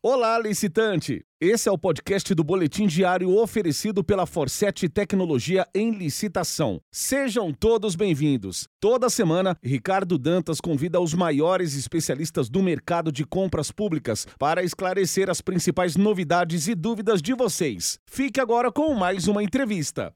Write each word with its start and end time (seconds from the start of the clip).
Olá, 0.00 0.38
licitante! 0.38 1.26
Esse 1.40 1.68
é 1.68 1.72
o 1.72 1.76
podcast 1.76 2.32
do 2.32 2.44
Boletim 2.44 2.86
Diário 2.86 3.36
oferecido 3.36 4.04
pela 4.04 4.26
Forset 4.26 4.88
Tecnologia 4.88 5.66
em 5.74 5.90
Licitação. 5.90 6.80
Sejam 6.88 7.52
todos 7.52 7.96
bem-vindos. 7.96 8.68
Toda 8.78 9.10
semana, 9.10 9.58
Ricardo 9.60 10.16
Dantas 10.16 10.60
convida 10.60 11.00
os 11.00 11.14
maiores 11.14 11.74
especialistas 11.74 12.48
do 12.48 12.62
mercado 12.62 13.10
de 13.10 13.26
compras 13.26 13.72
públicas 13.72 14.24
para 14.38 14.62
esclarecer 14.62 15.28
as 15.28 15.40
principais 15.40 15.96
novidades 15.96 16.68
e 16.68 16.76
dúvidas 16.76 17.20
de 17.20 17.34
vocês. 17.34 17.98
Fique 18.06 18.40
agora 18.40 18.70
com 18.70 18.94
mais 18.94 19.26
uma 19.26 19.42
entrevista. 19.42 20.14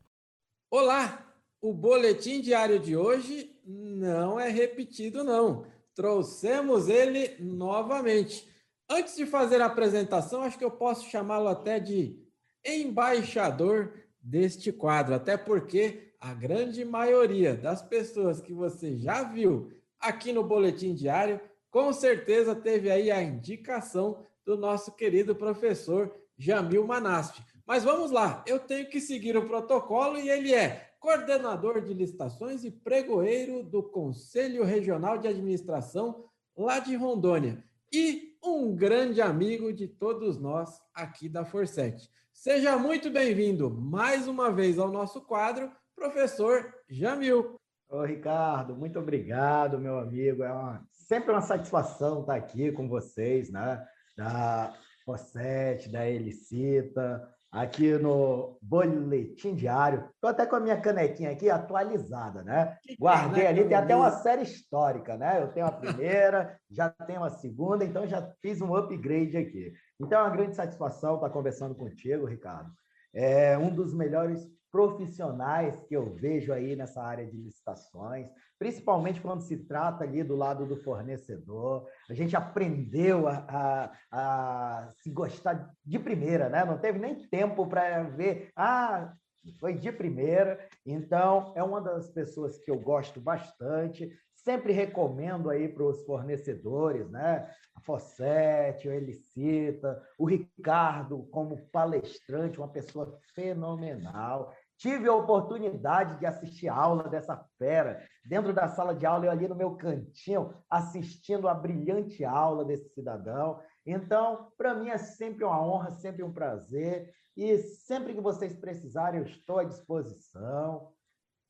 Olá! 0.71 1.27
O 1.61 1.75
Boletim 1.75 2.41
Diário 2.41 2.79
de 2.79 2.97
hoje 2.97 3.51
não 3.67 4.39
é 4.39 4.49
repetido, 4.49 5.25
não. 5.25 5.67
Trouxemos 5.93 6.89
ele 6.89 7.35
novamente. 7.41 8.52
Antes 8.95 9.17
de 9.17 9.25
fazer 9.25 9.63
a 9.63 9.67
apresentação, 9.67 10.43
acho 10.43 10.59
que 10.59 10.65
eu 10.65 10.71
posso 10.71 11.09
chamá-lo 11.09 11.49
até 11.49 11.81
de 11.81 12.15
embaixador 12.63 13.95
deste 14.21 14.71
quadro, 14.71 15.15
até 15.15 15.35
porque 15.35 16.13
a 16.21 16.35
grande 16.35 16.85
maioria 16.85 17.55
das 17.55 17.81
pessoas 17.81 18.43
que 18.43 18.53
você 18.53 18.99
já 18.99 19.23
viu 19.23 19.73
aqui 19.99 20.31
no 20.31 20.45
Boletim 20.45 20.95
Diário, 20.95 21.41
com 21.71 21.91
certeza 21.91 22.55
teve 22.55 22.91
aí 22.91 23.11
a 23.11 23.23
indicação 23.23 24.27
do 24.45 24.59
nosso 24.59 24.93
querido 24.93 25.35
professor 25.35 26.15
Jamil 26.37 26.87
Manasp. 26.87 27.39
Mas 27.67 27.85
vamos 27.85 28.11
lá, 28.11 28.45
eu 28.47 28.59
tenho 28.59 28.91
que 28.91 29.01
seguir 29.01 29.39
o 29.39 29.49
protocolo 29.49 30.19
e 30.19 30.29
ele 30.29 30.53
é 30.53 30.91
coordenador 31.01 31.81
de 31.81 31.95
licitações 31.95 32.63
e 32.63 32.71
pregoeiro 32.71 33.63
do 33.63 33.83
Conselho 33.83 34.65
Regional 34.65 35.17
de 35.17 35.29
Administração 35.29 36.27
lá 36.55 36.79
de 36.79 36.95
Rondônia. 36.95 37.65
E 37.91 38.32
um 38.45 38.75
grande 38.75 39.21
amigo 39.21 39.73
de 39.73 39.87
todos 39.87 40.37
nós 40.39 40.81
aqui 40.93 41.29
da 41.29 41.45
Forset. 41.45 42.11
Seja 42.33 42.77
muito 42.77 43.09
bem-vindo 43.09 43.71
mais 43.71 44.27
uma 44.27 44.51
vez 44.51 44.79
ao 44.79 44.91
nosso 44.91 45.21
quadro, 45.21 45.71
professor 45.95 46.75
Jamil. 46.89 47.57
Ô, 47.89 48.03
Ricardo, 48.03 48.75
muito 48.75 48.99
obrigado, 48.99 49.79
meu 49.79 49.99
amigo. 49.99 50.43
É 50.43 50.53
uma, 50.53 50.85
sempre 50.91 51.31
uma 51.31 51.41
satisfação 51.41 52.23
estar 52.23 52.35
aqui 52.35 52.73
com 52.73 52.89
vocês, 52.89 53.51
né? 53.51 53.87
Da 54.17 54.75
Forset, 55.05 55.89
da 55.89 56.09
Elicita, 56.09 57.23
aqui 57.53 57.93
no 57.99 58.59
Boletim 58.63 59.55
Diário. 59.55 60.09
Estou 60.15 60.31
até 60.31 60.47
com 60.47 60.57
a 60.57 60.61
minha 60.61 60.81
canequinha 60.81 61.31
aqui 61.31 61.51
atualizada, 61.51 62.43
né? 62.43 62.79
Guardei 62.99 63.47
ali, 63.47 63.69
tem 63.69 63.77
até 63.77 63.95
uma 63.95 64.11
série 64.11 64.43
histórica, 64.43 65.19
né? 65.19 65.43
Eu 65.43 65.49
tenho 65.49 65.67
a 65.67 65.73
primeira, 65.73 66.59
já 66.71 66.89
tenho 66.89 67.23
a 67.23 67.29
segunda, 67.29 67.85
então 67.85 68.07
já 68.07 68.27
fiz 68.41 68.63
um 68.63 68.75
upgrade 68.75 69.37
aqui. 69.37 69.71
Então 70.01 70.19
é 70.19 70.23
uma 70.23 70.35
grande 70.35 70.57
satisfação 70.57 71.17
estar 71.17 71.29
conversando 71.29 71.75
contigo, 71.75 72.25
Ricardo. 72.25 72.71
É 73.15 73.59
um 73.59 73.69
dos 73.69 73.93
melhores 73.93 74.49
profissionais 74.73 75.79
que 75.85 75.95
eu 75.95 76.15
vejo 76.15 76.51
aí 76.51 76.75
nessa 76.75 77.03
área 77.03 77.27
de 77.27 77.37
licitações, 77.37 78.27
principalmente 78.59 79.21
quando 79.21 79.43
se 79.43 79.59
trata 79.59 80.03
ali 80.03 80.25
do 80.25 80.35
lado 80.35 80.67
do 80.67 80.77
fornecedor. 80.77 81.87
A 82.09 82.15
gente 82.15 82.35
aprendeu 82.35 83.29
a, 83.29 83.45
a, 83.47 83.93
a 84.11 84.89
se 85.03 85.11
gostar 85.11 85.71
de 85.85 85.99
primeira, 85.99 86.49
né? 86.49 86.65
Não 86.65 86.79
teve 86.79 86.99
nem 86.99 87.15
tempo 87.29 87.67
para 87.67 88.03
ver, 88.05 88.51
ah, 88.57 89.13
foi 89.59 89.75
de 89.75 89.93
primeira. 89.93 90.59
Então, 90.87 91.53
é 91.55 91.63
uma 91.63 91.81
das 91.81 92.09
pessoas 92.09 92.59
que 92.59 92.71
eu 92.71 92.79
gosto 92.79 93.21
bastante. 93.21 94.11
Sempre 94.35 94.73
recomendo 94.73 95.51
aí 95.51 95.69
para 95.69 95.85
os 95.85 96.05
fornecedores, 96.05 97.09
né? 97.11 97.49
A 97.75 97.81
Fossete, 97.81 98.89
o 98.89 98.93
Elicita, 98.93 100.03
o 100.19 100.27
Ricardo 100.27 101.25
como 101.31 101.69
palestrante, 101.71 102.59
uma 102.59 102.69
pessoa 102.69 103.19
fenomenal. 103.35 104.53
Tive 104.83 105.09
a 105.09 105.15
oportunidade 105.15 106.19
de 106.19 106.27
assistir 106.27 106.69
a 106.69 106.75
aula 106.75 107.09
dessa 107.09 107.37
fera, 107.57 108.05
dentro 108.27 108.53
da 108.53 108.67
sala 108.67 108.93
de 108.93 109.07
aula, 109.07 109.27
eu 109.27 109.31
ali 109.31 109.47
no 109.47 109.55
meu 109.55 109.77
cantinho, 109.77 110.53
assistindo 110.69 111.47
a 111.47 111.55
brilhante 111.55 112.25
aula 112.25 112.65
desse 112.65 112.89
cidadão. 112.89 113.61
Então, 113.87 114.51
para 114.59 114.75
mim 114.75 114.89
é 114.89 114.99
sempre 114.99 115.45
uma 115.45 115.65
honra, 115.65 115.93
sempre 115.93 116.25
um 116.25 116.33
prazer. 116.33 117.15
E 117.37 117.59
sempre 117.59 118.13
que 118.13 118.21
vocês 118.21 118.57
precisarem, 118.57 119.21
eu 119.21 119.27
estou 119.27 119.61
à 119.61 119.65
disposição. 119.65 120.91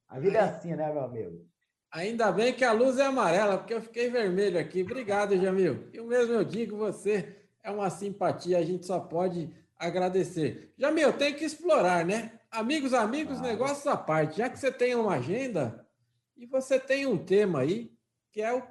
A 0.07 0.21
vida 0.21 0.37
é 0.37 0.43
assim, 0.43 0.77
né, 0.77 0.93
meu 0.93 1.03
amigo? 1.03 1.47
Ainda 1.91 2.31
bem 2.31 2.53
que 2.53 2.67
a 2.67 2.73
luz 2.73 2.99
é 2.99 3.07
amarela, 3.07 3.57
porque 3.57 3.73
eu 3.73 3.81
fiquei 3.81 4.11
vermelho 4.11 4.61
aqui. 4.61 4.83
Obrigado, 4.83 5.39
Jamil. 5.39 5.89
E 5.91 5.99
o 5.99 6.07
mesmo 6.07 6.35
eu 6.35 6.45
digo, 6.45 6.77
você 6.77 7.35
é 7.63 7.71
uma 7.71 7.89
simpatia, 7.89 8.59
a 8.59 8.63
gente 8.63 8.85
só 8.85 9.01
pode 9.01 9.51
agradecer. 9.79 10.75
Jamil, 10.77 11.15
tem 11.15 11.35
que 11.35 11.47
explorar, 11.47 12.05
né? 12.05 12.39
Amigos, 12.53 12.93
amigos, 12.93 13.39
ah, 13.39 13.43
negócios 13.43 13.87
à 13.87 13.97
parte. 13.97 14.37
Já 14.37 14.51
que 14.51 14.59
você 14.59 14.71
tem 14.71 14.95
uma 14.95 15.15
agenda 15.15 15.89
e 16.37 16.45
você 16.45 16.79
tem 16.79 17.07
um 17.07 17.17
tema 17.17 17.61
aí, 17.61 17.91
que 18.31 18.43
é 18.43 18.53
o, 18.53 18.63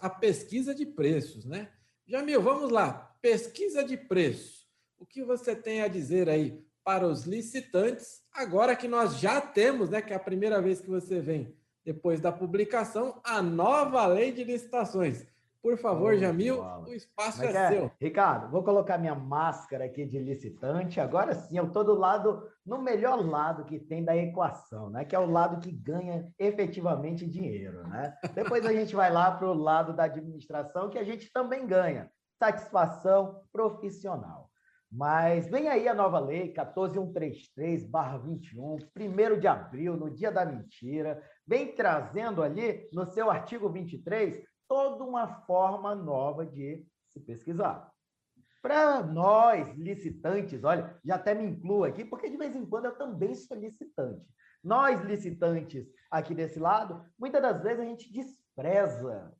a 0.00 0.10
pesquisa 0.10 0.74
de 0.74 0.84
preços, 0.84 1.46
né? 1.46 1.70
Jamil, 2.06 2.42
vamos 2.42 2.70
lá. 2.70 3.16
Pesquisa 3.22 3.82
de 3.82 3.96
preços. 3.96 4.68
O 4.98 5.06
que 5.06 5.24
você 5.24 5.56
tem 5.56 5.80
a 5.80 5.88
dizer 5.88 6.28
aí 6.28 6.62
para 6.84 7.08
os 7.08 7.24
licitantes, 7.24 8.22
agora 8.30 8.76
que 8.76 8.86
nós 8.86 9.18
já 9.18 9.40
temos, 9.40 9.88
né, 9.88 10.02
que 10.02 10.12
é 10.12 10.16
a 10.16 10.20
primeira 10.20 10.60
vez 10.60 10.82
que 10.82 10.90
você 10.90 11.18
vem 11.18 11.56
depois 11.82 12.20
da 12.20 12.30
publicação, 12.30 13.22
a 13.24 13.40
nova 13.40 14.06
lei 14.06 14.32
de 14.32 14.44
licitações. 14.44 15.26
Por 15.62 15.76
favor, 15.76 16.16
Jamil, 16.16 16.62
o 16.62 16.94
espaço 16.94 17.42
é, 17.42 17.48
é, 17.48 17.68
seu. 17.68 17.90
Ricardo, 18.00 18.50
vou 18.50 18.64
colocar 18.64 18.96
minha 18.96 19.14
máscara 19.14 19.84
aqui 19.84 20.06
de 20.06 20.18
licitante. 20.18 20.98
Agora 20.98 21.34
sim, 21.34 21.58
eu 21.58 21.66
estou 21.66 21.84
do 21.84 21.94
lado, 21.94 22.42
no 22.64 22.80
melhor 22.80 23.22
lado 23.22 23.66
que 23.66 23.78
tem 23.78 24.02
da 24.02 24.16
equação, 24.16 24.88
né? 24.88 25.04
Que 25.04 25.14
é 25.14 25.18
o 25.18 25.30
lado 25.30 25.60
que 25.60 25.70
ganha 25.70 26.32
efetivamente 26.38 27.26
dinheiro, 27.26 27.86
né? 27.88 28.16
Depois 28.34 28.64
a 28.64 28.72
gente 28.72 28.96
vai 28.96 29.12
lá 29.12 29.30
para 29.32 29.46
o 29.46 29.54
lado 29.54 29.92
da 29.92 30.04
administração, 30.04 30.88
que 30.88 30.98
a 30.98 31.04
gente 31.04 31.30
também 31.30 31.66
ganha 31.66 32.10
satisfação 32.38 33.42
profissional. 33.52 34.50
Mas 34.90 35.46
vem 35.48 35.68
aí 35.68 35.86
a 35.86 35.94
nova 35.94 36.18
lei 36.18 36.52
14133/21, 36.52 38.78
1 38.96 39.38
de 39.38 39.46
abril, 39.46 39.96
no 39.96 40.10
dia 40.10 40.32
da 40.32 40.44
mentira, 40.44 41.22
vem 41.46 41.72
trazendo 41.76 42.42
ali 42.42 42.88
no 42.92 43.06
seu 43.06 43.30
artigo 43.30 43.68
23 43.68 44.42
toda 44.70 45.02
uma 45.02 45.26
forma 45.26 45.96
nova 45.96 46.46
de 46.46 46.86
se 47.08 47.18
pesquisar. 47.18 47.90
Para 48.62 49.02
nós, 49.02 49.76
licitantes, 49.76 50.62
olha, 50.62 50.96
já 51.04 51.16
até 51.16 51.34
me 51.34 51.44
incluo 51.44 51.82
aqui, 51.82 52.04
porque 52.04 52.30
de 52.30 52.36
vez 52.36 52.54
em 52.54 52.64
quando 52.64 52.84
eu 52.84 52.96
também 52.96 53.34
sou 53.34 53.56
licitante. 53.56 54.24
Nós, 54.62 55.00
licitantes, 55.02 55.88
aqui 56.08 56.36
desse 56.36 56.60
lado, 56.60 57.04
muitas 57.18 57.42
das 57.42 57.60
vezes 57.60 57.80
a 57.80 57.84
gente 57.84 58.12
despreza, 58.12 59.34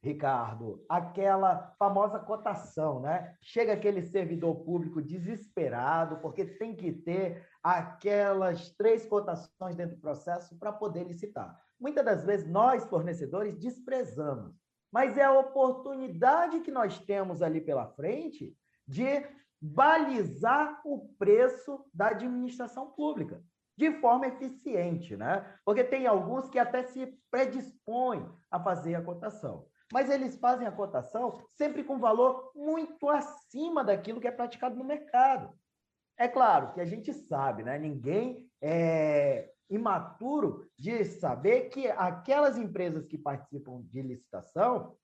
Ricardo, 0.00 0.84
aquela 0.88 1.74
famosa 1.80 2.20
cotação, 2.20 3.00
né? 3.00 3.34
Chega 3.42 3.72
aquele 3.72 4.02
servidor 4.02 4.54
público 4.62 5.02
desesperado, 5.02 6.18
porque 6.18 6.44
tem 6.44 6.76
que 6.76 6.92
ter 6.92 7.44
aquelas 7.60 8.70
três 8.76 9.04
cotações 9.04 9.74
dentro 9.74 9.96
do 9.96 10.00
processo 10.00 10.56
para 10.60 10.70
poder 10.70 11.02
licitar. 11.08 11.60
Muitas 11.80 12.04
das 12.04 12.24
vezes 12.24 12.48
nós, 12.48 12.84
fornecedores, 12.84 13.58
desprezamos 13.58 14.54
mas 14.96 15.18
é 15.18 15.24
a 15.24 15.38
oportunidade 15.38 16.60
que 16.60 16.70
nós 16.70 16.98
temos 16.98 17.42
ali 17.42 17.60
pela 17.60 17.86
frente 17.86 18.56
de 18.88 19.26
balizar 19.60 20.80
o 20.86 21.10
preço 21.18 21.84
da 21.92 22.06
administração 22.06 22.92
pública 22.92 23.42
de 23.76 23.92
forma 24.00 24.26
eficiente, 24.26 25.14
né? 25.14 25.54
Porque 25.66 25.84
tem 25.84 26.06
alguns 26.06 26.48
que 26.48 26.58
até 26.58 26.82
se 26.82 27.14
predispõem 27.30 28.26
a 28.50 28.58
fazer 28.58 28.94
a 28.94 29.02
cotação, 29.02 29.66
mas 29.92 30.08
eles 30.08 30.38
fazem 30.38 30.66
a 30.66 30.72
cotação 30.72 31.44
sempre 31.50 31.84
com 31.84 31.98
valor 31.98 32.50
muito 32.54 33.10
acima 33.10 33.84
daquilo 33.84 34.18
que 34.18 34.28
é 34.28 34.32
praticado 34.32 34.76
no 34.76 34.84
mercado. 34.84 35.52
É 36.16 36.26
claro 36.26 36.72
que 36.72 36.80
a 36.80 36.86
gente 36.86 37.12
sabe, 37.12 37.62
né? 37.62 37.78
Ninguém 37.78 38.50
é, 38.62 39.52
imaturo 39.68 40.68
de 40.78 41.04
saber 41.04 41.68
que 41.68 41.88
aquelas 41.88 42.56
empresas 42.56 43.06
que 43.06 43.18
participam 43.18 43.82
de 43.82 44.02
licitação, 44.02 44.96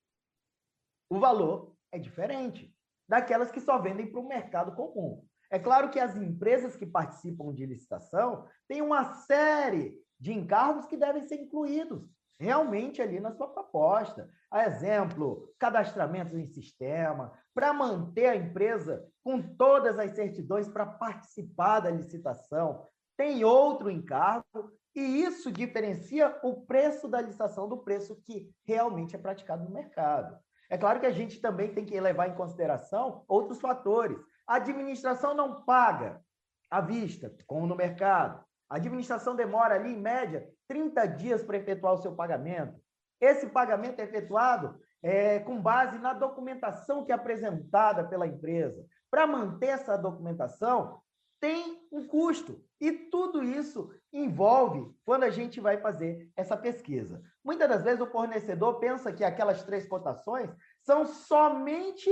o 1.09 1.19
valor 1.19 1.75
é 1.91 1.99
diferente 1.99 2.73
daquelas 3.07 3.51
que 3.51 3.59
só 3.59 3.77
vendem 3.77 4.09
para 4.09 4.19
o 4.19 4.27
mercado 4.27 4.75
comum. 4.75 5.25
É 5.51 5.59
claro 5.59 5.89
que 5.91 5.99
as 5.99 6.15
empresas 6.15 6.75
que 6.75 6.85
participam 6.85 7.53
de 7.53 7.65
licitação 7.65 8.47
têm 8.67 8.81
uma 8.81 9.13
série 9.25 10.01
de 10.19 10.33
encargos 10.33 10.87
que 10.87 10.97
devem 10.97 11.27
ser 11.27 11.35
incluídos 11.35 12.09
realmente 12.39 13.01
ali 13.01 13.19
na 13.19 13.31
sua 13.31 13.47
proposta. 13.47 14.29
A 14.49 14.65
exemplo, 14.65 15.53
cadastramentos 15.59 16.37
em 16.37 16.47
sistema, 16.47 17.31
para 17.53 17.73
manter 17.73 18.27
a 18.27 18.35
empresa 18.35 19.07
com 19.23 19.41
todas 19.41 19.97
as 19.97 20.11
certidões 20.11 20.67
para 20.67 20.85
participar 20.85 21.81
da 21.81 21.89
licitação, 21.89 22.87
tem 23.17 23.43
outro 23.43 23.89
encargo, 23.89 24.71
e 24.95 25.23
isso 25.23 25.51
diferencia 25.51 26.37
o 26.43 26.61
preço 26.61 27.07
da 27.07 27.21
licitação 27.21 27.67
do 27.67 27.77
preço 27.77 28.15
que 28.23 28.49
realmente 28.65 29.15
é 29.15 29.19
praticado 29.19 29.63
no 29.63 29.71
mercado. 29.71 30.37
É 30.69 30.77
claro 30.77 30.99
que 30.99 31.05
a 31.05 31.11
gente 31.11 31.39
também 31.41 31.73
tem 31.73 31.85
que 31.85 31.99
levar 31.99 32.27
em 32.27 32.35
consideração 32.35 33.23
outros 33.27 33.59
fatores. 33.59 34.17
A 34.47 34.55
administração 34.55 35.33
não 35.33 35.63
paga 35.63 36.21
à 36.69 36.81
vista, 36.81 37.33
como 37.47 37.67
no 37.67 37.75
mercado. 37.75 38.43
A 38.69 38.77
administração 38.77 39.35
demora 39.35 39.75
ali, 39.75 39.93
em 39.93 40.01
média, 40.01 40.47
30 40.67 41.05
dias 41.07 41.43
para 41.43 41.57
efetuar 41.57 41.93
o 41.93 42.01
seu 42.01 42.15
pagamento. 42.15 42.79
Esse 43.21 43.47
pagamento 43.47 43.99
é 43.99 44.03
efetuado 44.03 44.79
é, 45.01 45.39
com 45.39 45.61
base 45.61 45.97
na 45.99 46.13
documentação 46.13 47.05
que 47.05 47.11
é 47.11 47.15
apresentada 47.15 48.03
pela 48.07 48.27
empresa. 48.27 48.83
Para 49.11 49.27
manter 49.27 49.67
essa 49.67 49.97
documentação, 49.97 50.99
tem 51.39 51.87
um 51.91 52.07
custo. 52.07 52.63
E 52.83 52.91
tudo 52.91 53.41
isso 53.41 53.95
envolve 54.11 54.93
quando 55.05 55.23
a 55.23 55.29
gente 55.29 55.61
vai 55.61 55.77
fazer 55.77 56.29
essa 56.35 56.57
pesquisa. 56.57 57.23
Muitas 57.41 57.69
das 57.69 57.81
vezes 57.81 58.01
o 58.01 58.11
fornecedor 58.11 58.77
pensa 58.77 59.13
que 59.13 59.23
aquelas 59.23 59.63
três 59.63 59.87
cotações 59.87 60.53
são 60.81 61.05
somente 61.05 62.09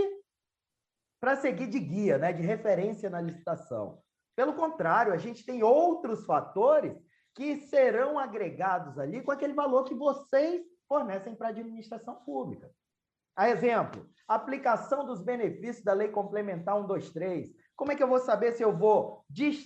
para 1.19 1.35
seguir 1.35 1.67
de 1.67 1.77
guia, 1.77 2.17
né, 2.17 2.31
de 2.31 2.41
referência 2.41 3.09
na 3.09 3.19
licitação. 3.19 4.01
Pelo 4.33 4.53
contrário, 4.53 5.11
a 5.11 5.17
gente 5.17 5.45
tem 5.45 5.61
outros 5.61 6.23
fatores 6.25 6.97
que 7.35 7.57
serão 7.67 8.17
agregados 8.17 8.97
ali 8.97 9.21
com 9.21 9.31
aquele 9.31 9.53
valor 9.53 9.83
que 9.83 9.93
vocês 9.93 10.63
fornecem 10.87 11.35
para 11.35 11.47
a 11.47 11.51
administração 11.51 12.15
pública. 12.23 12.71
A 13.35 13.49
exemplo, 13.49 14.09
aplicação 14.25 15.05
dos 15.05 15.21
benefícios 15.21 15.83
da 15.83 15.91
Lei 15.91 16.07
Complementar 16.07 16.75
123. 16.75 17.49
Como 17.81 17.91
é 17.91 17.95
que 17.95 18.03
eu 18.03 18.07
vou 18.07 18.19
saber 18.19 18.51
se 18.51 18.61
eu 18.61 18.77
vou 18.77 19.25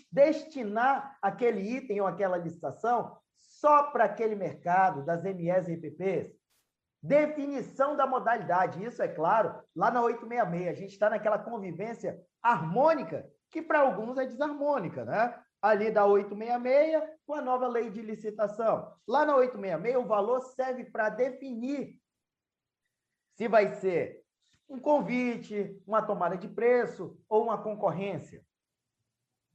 destinar 0.09 1.17
aquele 1.21 1.59
item 1.59 1.99
ou 1.99 2.07
aquela 2.07 2.37
licitação 2.37 3.17
só 3.41 3.91
para 3.91 4.05
aquele 4.05 4.35
mercado 4.35 5.03
das 5.03 5.21
MES 5.21 5.67
e 5.67 5.73
EPPs? 5.73 6.33
Definição 7.03 7.93
da 7.93 8.07
modalidade, 8.07 8.81
isso 8.81 9.03
é 9.03 9.09
claro, 9.09 9.61
lá 9.75 9.91
na 9.91 10.01
866, 10.01 10.69
a 10.69 10.79
gente 10.79 10.91
está 10.93 11.09
naquela 11.09 11.37
convivência 11.37 12.17
harmônica 12.41 13.29
que 13.51 13.61
para 13.61 13.81
alguns 13.81 14.17
é 14.17 14.25
desarmônica, 14.25 15.03
né? 15.03 15.37
Ali 15.61 15.91
da 15.91 16.05
866 16.05 17.03
com 17.27 17.33
a 17.33 17.41
nova 17.41 17.67
lei 17.67 17.89
de 17.89 18.01
licitação. 18.01 18.93
Lá 19.05 19.25
na 19.25 19.35
866, 19.35 19.97
o 19.97 20.07
valor 20.07 20.39
serve 20.39 20.85
para 20.85 21.09
definir 21.09 21.99
se 23.33 23.49
vai 23.49 23.73
ser 23.73 24.24
um 24.67 24.79
convite, 24.79 25.81
uma 25.85 26.01
tomada 26.01 26.37
de 26.37 26.47
preço 26.47 27.17
ou 27.29 27.43
uma 27.43 27.57
concorrência. 27.57 28.43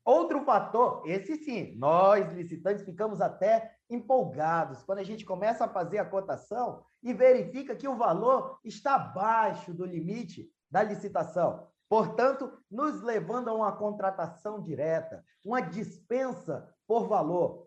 Outro 0.04 0.44
fator, 0.44 1.02
esse 1.06 1.36
sim, 1.36 1.76
nós 1.76 2.32
licitantes 2.32 2.84
ficamos 2.84 3.20
até 3.20 3.76
empolgados 3.88 4.82
quando 4.82 4.98
a 4.98 5.04
gente 5.04 5.24
começa 5.24 5.64
a 5.64 5.68
fazer 5.68 5.98
a 5.98 6.04
cotação 6.04 6.82
e 7.02 7.12
verifica 7.12 7.76
que 7.76 7.86
o 7.86 7.96
valor 7.96 8.58
está 8.64 8.94
abaixo 8.94 9.74
do 9.74 9.84
limite 9.84 10.50
da 10.70 10.82
licitação. 10.82 11.68
Portanto, 11.88 12.52
nos 12.70 13.02
levando 13.02 13.48
a 13.48 13.54
uma 13.54 13.76
contratação 13.76 14.62
direta, 14.62 15.24
uma 15.44 15.60
dispensa 15.60 16.72
por 16.86 17.08
valor. 17.08 17.66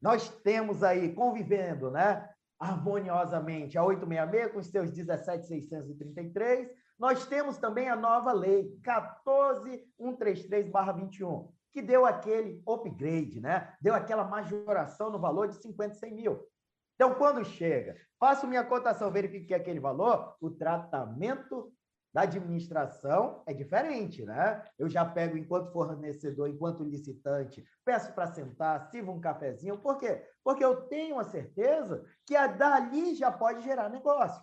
Nós 0.00 0.28
temos 0.28 0.82
aí 0.82 1.14
convivendo, 1.14 1.90
né, 1.90 2.29
harmoniosamente 2.60 3.76
a 3.78 3.82
866 3.82 4.52
com 4.52 4.58
os 4.58 4.66
seus 4.66 4.92
17.633. 4.92 6.68
Nós 6.98 7.26
temos 7.26 7.56
também 7.56 7.88
a 7.88 7.96
nova 7.96 8.30
lei 8.32 8.78
14133/21, 8.82 11.50
que 11.72 11.80
deu 11.80 12.04
aquele 12.04 12.62
upgrade, 12.68 13.40
né? 13.40 13.74
Deu 13.80 13.94
aquela 13.94 14.24
majoração 14.24 15.10
no 15.10 15.18
valor 15.18 15.48
de 15.48 15.54
50 15.62 15.94
100 15.94 16.14
mil. 16.14 16.46
Então, 16.94 17.14
quando 17.14 17.42
chega, 17.42 17.96
faço 18.18 18.46
minha 18.46 18.62
cotação, 18.62 19.10
verifique 19.10 19.54
aquele 19.54 19.80
valor, 19.80 20.36
o 20.38 20.50
tratamento 20.50 21.72
da 22.12 22.22
administração 22.22 23.42
é 23.46 23.54
diferente, 23.54 24.24
né? 24.24 24.64
Eu 24.78 24.88
já 24.88 25.04
pego 25.04 25.36
enquanto 25.36 25.72
fornecedor, 25.72 26.48
enquanto 26.48 26.82
licitante, 26.82 27.64
peço 27.84 28.12
para 28.12 28.26
sentar, 28.26 28.90
sirvo 28.90 29.12
um 29.12 29.20
cafezinho. 29.20 29.78
Por 29.78 29.96
quê? 29.98 30.26
Porque 30.42 30.64
eu 30.64 30.88
tenho 30.88 31.18
a 31.18 31.24
certeza 31.24 32.04
que 32.26 32.34
a 32.34 32.48
dali 32.48 33.14
já 33.14 33.30
pode 33.30 33.62
gerar 33.62 33.88
negócio. 33.88 34.42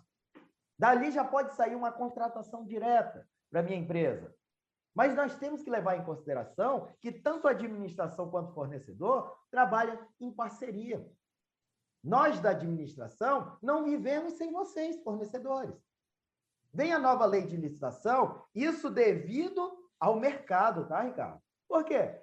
Dali 0.80 1.12
já 1.12 1.26
pode 1.26 1.54
sair 1.56 1.76
uma 1.76 1.92
contratação 1.92 2.66
direta 2.66 3.28
para 3.50 3.64
minha 3.64 3.78
empresa. 3.78 4.34
Mas 4.96 5.14
nós 5.14 5.36
temos 5.36 5.62
que 5.62 5.70
levar 5.70 5.98
em 5.98 6.06
consideração 6.06 6.88
que 7.02 7.12
tanto 7.12 7.48
a 7.48 7.52
administração 7.52 8.32
quanto 8.32 8.52
o 8.52 8.54
fornecedor 8.54 9.36
trabalham 9.52 10.00
em 10.20 10.32
parceria. 10.32 11.06
Nós 12.04 12.40
da 12.40 12.52
administração 12.52 13.58
não 13.62 13.84
vivemos 13.84 14.34
sem 14.34 14.52
vocês, 14.52 15.04
fornecedores. 15.04 15.87
Vem 16.78 16.94
a 16.94 17.00
nova 17.00 17.26
lei 17.26 17.44
de 17.44 17.58
licitação, 17.58 18.40
isso 18.54 18.88
devido 18.92 19.76
ao 20.00 20.20
mercado, 20.20 20.88
tá, 20.88 21.02
Ricardo? 21.02 21.42
Por 21.68 21.84
quê? 21.84 22.22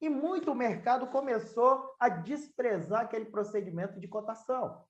E 0.00 0.08
muito 0.08 0.52
mercado 0.56 1.06
começou 1.06 1.94
a 2.00 2.08
desprezar 2.08 3.02
aquele 3.02 3.26
procedimento 3.26 4.00
de 4.00 4.08
cotação. 4.08 4.84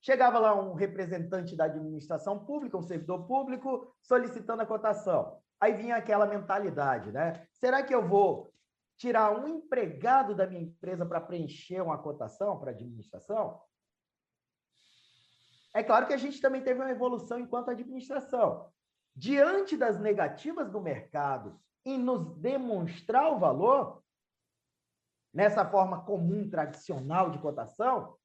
Chegava 0.00 0.38
lá 0.38 0.58
um 0.58 0.72
representante 0.72 1.54
da 1.54 1.66
administração 1.66 2.42
pública, 2.42 2.78
um 2.78 2.82
servidor 2.82 3.26
público, 3.26 3.94
solicitando 4.00 4.62
a 4.62 4.66
cotação. 4.66 5.38
Aí 5.60 5.74
vinha 5.74 5.96
aquela 5.96 6.24
mentalidade, 6.24 7.12
né? 7.12 7.46
Será 7.52 7.82
que 7.82 7.94
eu 7.94 8.08
vou 8.08 8.50
tirar 8.96 9.30
um 9.38 9.46
empregado 9.46 10.34
da 10.34 10.46
minha 10.46 10.62
empresa 10.62 11.04
para 11.04 11.20
preencher 11.20 11.82
uma 11.82 11.98
cotação 11.98 12.58
para 12.58 12.70
a 12.70 12.74
administração? 12.74 13.60
É 15.76 15.82
claro 15.82 16.06
que 16.06 16.14
a 16.14 16.16
gente 16.16 16.40
também 16.40 16.62
teve 16.62 16.80
uma 16.80 16.90
evolução 16.90 17.38
enquanto 17.38 17.70
administração. 17.70 18.66
Diante 19.14 19.76
das 19.76 20.00
negativas 20.00 20.70
do 20.70 20.80
mercado 20.80 21.60
em 21.84 21.98
nos 21.98 22.34
demonstrar 22.38 23.30
o 23.30 23.38
valor, 23.38 24.02
nessa 25.34 25.66
forma 25.66 26.02
comum, 26.02 26.48
tradicional 26.48 27.30
de 27.30 27.38
cotação, 27.40 28.16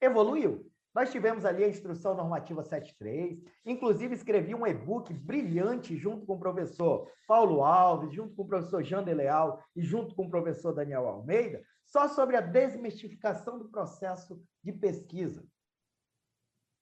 evoluiu. 0.00 0.66
Nós 0.94 1.12
tivemos 1.12 1.44
ali 1.44 1.62
a 1.62 1.68
instrução 1.68 2.14
normativa 2.14 2.62
73, 2.62 3.38
inclusive 3.66 4.14
escrevi 4.14 4.54
um 4.54 4.66
e-book 4.66 5.12
brilhante 5.12 5.94
junto 5.94 6.24
com 6.24 6.36
o 6.36 6.40
professor 6.40 7.12
Paulo 7.28 7.62
Alves, 7.62 8.14
junto 8.14 8.34
com 8.34 8.44
o 8.44 8.48
professor 8.48 8.82
Jean 8.82 9.02
Leal 9.02 9.62
e 9.76 9.82
junto 9.82 10.14
com 10.14 10.24
o 10.24 10.30
professor 10.30 10.72
Daniel 10.72 11.06
Almeida, 11.06 11.62
só 11.84 12.08
sobre 12.08 12.34
a 12.34 12.40
desmistificação 12.40 13.58
do 13.58 13.68
processo 13.68 14.42
de 14.64 14.72
pesquisa. 14.72 15.46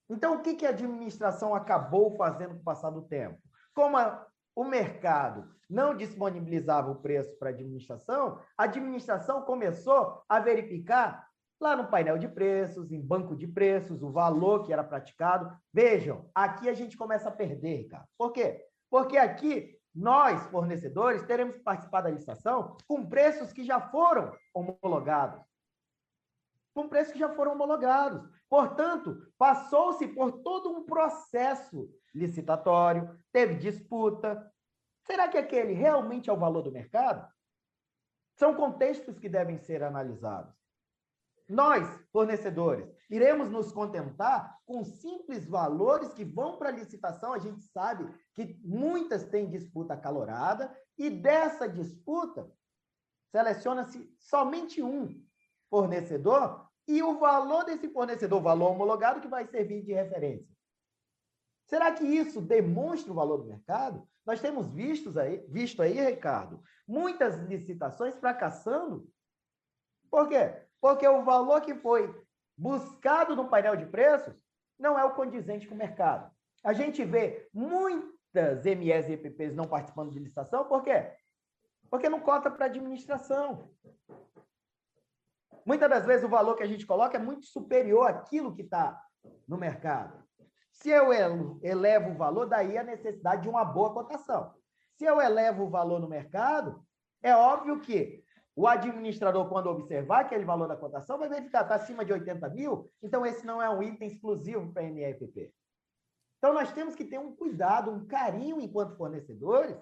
Então, 0.09 0.37
o 0.37 0.43
que, 0.43 0.55
que 0.55 0.67
a 0.67 0.71
administração 0.71 1.55
acabou 1.55 2.17
fazendo 2.17 2.55
com 2.55 2.61
o 2.61 2.65
passar 2.65 2.91
do 2.91 3.03
tempo? 3.03 3.39
Como 3.75 3.97
a, 3.97 4.27
o 4.57 4.65
mercado 4.65 5.49
não 5.69 5.95
disponibilizava 5.95 6.91
o 6.91 7.01
preço 7.01 7.39
para 7.39 7.51
a 7.51 7.53
administração, 7.53 8.39
a 8.57 8.65
administração 8.65 9.43
começou 9.43 10.23
a 10.29 10.41
verificar 10.41 11.29
lá 11.61 11.77
no 11.77 11.89
painel 11.89 12.17
de 12.19 12.29
preços, 12.29 12.91
em 12.91 13.01
banco 13.01 13.37
de 13.37 13.47
preços, 13.47 14.03
o 14.03 14.11
valor 14.11 14.65
que 14.65 14.73
era 14.73 14.85
praticado. 14.85 15.51
Vejam, 15.73 16.31
aqui 16.35 16.69
a 16.69 16.75
gente 16.75 16.97
começa 16.97 17.29
a 17.29 17.33
perder, 17.33 17.83
Ricardo. 17.83 18.07
Por 18.17 18.33
quê? 18.33 18.65
Porque 18.91 19.19
aqui 19.19 19.77
nós, 19.95 20.47
fornecedores, 20.47 21.25
teremos 21.25 21.57
que 21.57 21.63
participar 21.63 22.03
da 22.03 22.11
licitação 22.11 22.77
com 22.87 23.07
preços 23.07 23.53
que 23.53 23.65
já 23.65 23.81
foram 23.81 24.33
homologados. 24.55 25.43
Com 26.79 26.89
preços 26.89 27.13
que 27.13 27.19
já 27.19 27.29
foram 27.35 27.55
homologados. 27.55 28.23
Portanto, 28.49 29.21
passou-se 29.37 30.07
por 30.07 30.31
todo 30.43 30.71
um 30.71 30.85
processo 30.85 31.93
licitatório, 32.15 33.19
teve 33.33 33.57
disputa. 33.57 34.49
Será 35.05 35.27
que 35.27 35.37
aquele 35.37 35.73
realmente 35.73 36.31
é 36.31 36.33
o 36.33 36.39
valor 36.39 36.63
do 36.63 36.71
mercado? 36.71 37.29
São 38.37 38.55
contextos 38.55 39.19
que 39.19 39.29
devem 39.29 39.59
ser 39.59 39.83
analisados. 39.83 40.55
Nós, 41.49 41.85
fornecedores, 42.13 42.89
iremos 43.11 43.51
nos 43.51 43.73
contentar 43.73 44.57
com 44.65 44.85
simples 44.85 45.49
valores 45.49 46.15
que 46.15 46.25
vão 46.25 46.59
para 46.59 46.69
a 46.69 46.73
licitação. 46.73 47.33
A 47.33 47.41
gente 47.41 47.61
sabe 47.61 48.09
que 48.35 48.57
muitas 48.63 49.25
têm 49.25 49.51
disputa 49.51 49.95
acalorada, 49.95 50.73
e 50.97 51.11
dessa 51.11 51.69
disputa, 51.69 52.49
seleciona-se 53.33 54.15
somente 54.21 54.81
um 54.81 55.27
fornecedor 55.69 56.68
e 56.89 57.03
o 57.03 57.19
valor 57.19 57.65
desse 57.65 57.89
fornecedor, 57.91 58.41
o 58.41 58.43
valor 58.43 58.71
homologado, 58.71 59.21
que 59.21 59.29
vai 59.29 59.47
servir 59.47 59.83
de 59.83 59.93
referência. 59.93 60.49
Será 61.67 61.93
que 61.93 62.03
isso 62.03 62.41
demonstra 62.41 63.13
o 63.13 63.15
valor 63.15 63.37
do 63.37 63.45
mercado? 63.45 64.09
Nós 64.25 64.41
temos 64.41 64.67
vistos 64.69 65.19
aí, 65.19 65.45
visto 65.49 65.83
aí, 65.83 66.01
Ricardo, 66.01 66.63
muitas 66.87 67.37
licitações 67.47 68.17
fracassando. 68.17 69.07
Por 70.11 70.29
quê? 70.29 70.63
Porque 70.81 71.07
o 71.07 71.25
valor 71.25 71.61
que 71.61 71.75
foi 71.75 72.15
buscado 72.57 73.37
no 73.37 73.49
painel 73.49 73.77
de 73.77 73.85
preços 73.85 74.35
não 74.79 74.99
é 74.99 75.05
o 75.05 75.15
condizente 75.15 75.69
com 75.69 75.75
o 75.75 75.79
mercado. 75.79 76.31
A 76.65 76.73
gente 76.73 77.05
vê 77.05 77.49
muitas 77.53 78.65
MES 78.65 79.09
e 79.09 79.13
EPPs 79.13 79.55
não 79.55 79.67
participando 79.67 80.11
de 80.11 80.19
licitação, 80.19 80.65
por 80.65 80.83
quê? 80.83 81.13
Porque 81.91 82.09
não 82.09 82.21
cota 82.21 82.51
para 82.51 82.67
administração. 82.67 83.71
Muitas 85.69 85.91
das 85.91 86.07
vezes 86.07 86.25
o 86.25 86.31
valor 86.31 86.57
que 86.57 86.63
a 86.63 86.67
gente 86.67 86.87
coloca 86.87 87.19
é 87.19 87.21
muito 87.21 87.45
superior 87.45 88.09
àquilo 88.09 88.55
que 88.55 88.63
está 88.63 88.99
no 89.47 89.59
mercado. 89.59 90.25
Se 90.73 90.89
eu 90.89 91.13
elevo 91.13 92.13
o 92.13 92.17
valor, 92.17 92.47
daí 92.47 92.79
a 92.79 92.83
necessidade 92.83 93.43
de 93.43 93.51
uma 93.51 93.67
boa 93.67 93.93
cotação. 93.93 94.55
Se 94.97 95.05
eu 95.05 95.21
elevo 95.21 95.65
o 95.65 95.69
valor 95.69 96.01
no 96.01 96.09
mercado, 96.09 96.83
é 97.23 97.37
óbvio 97.37 97.81
que 97.81 98.25
o 98.57 98.67
administrador, 98.67 99.47
quando 99.51 99.67
observar 99.67 100.21
aquele 100.21 100.47
valor 100.47 100.69
da 100.69 100.75
cotação, 100.75 101.19
vai 101.19 101.29
verificar 101.29 101.65
está 101.65 101.75
acima 101.75 102.03
de 102.03 102.15
80 102.15 102.49
mil, 102.49 102.91
então 103.03 103.27
esse 103.27 103.45
não 103.45 103.61
é 103.61 103.69
um 103.69 103.83
item 103.83 104.09
exclusivo 104.09 104.73
para 104.73 104.81
a 104.81 104.87
NFP. 104.87 105.53
Então, 106.39 106.55
nós 106.55 106.73
temos 106.73 106.95
que 106.95 107.05
ter 107.05 107.19
um 107.19 107.37
cuidado, 107.37 107.91
um 107.91 108.07
carinho 108.07 108.59
enquanto 108.59 108.97
fornecedores, 108.97 109.77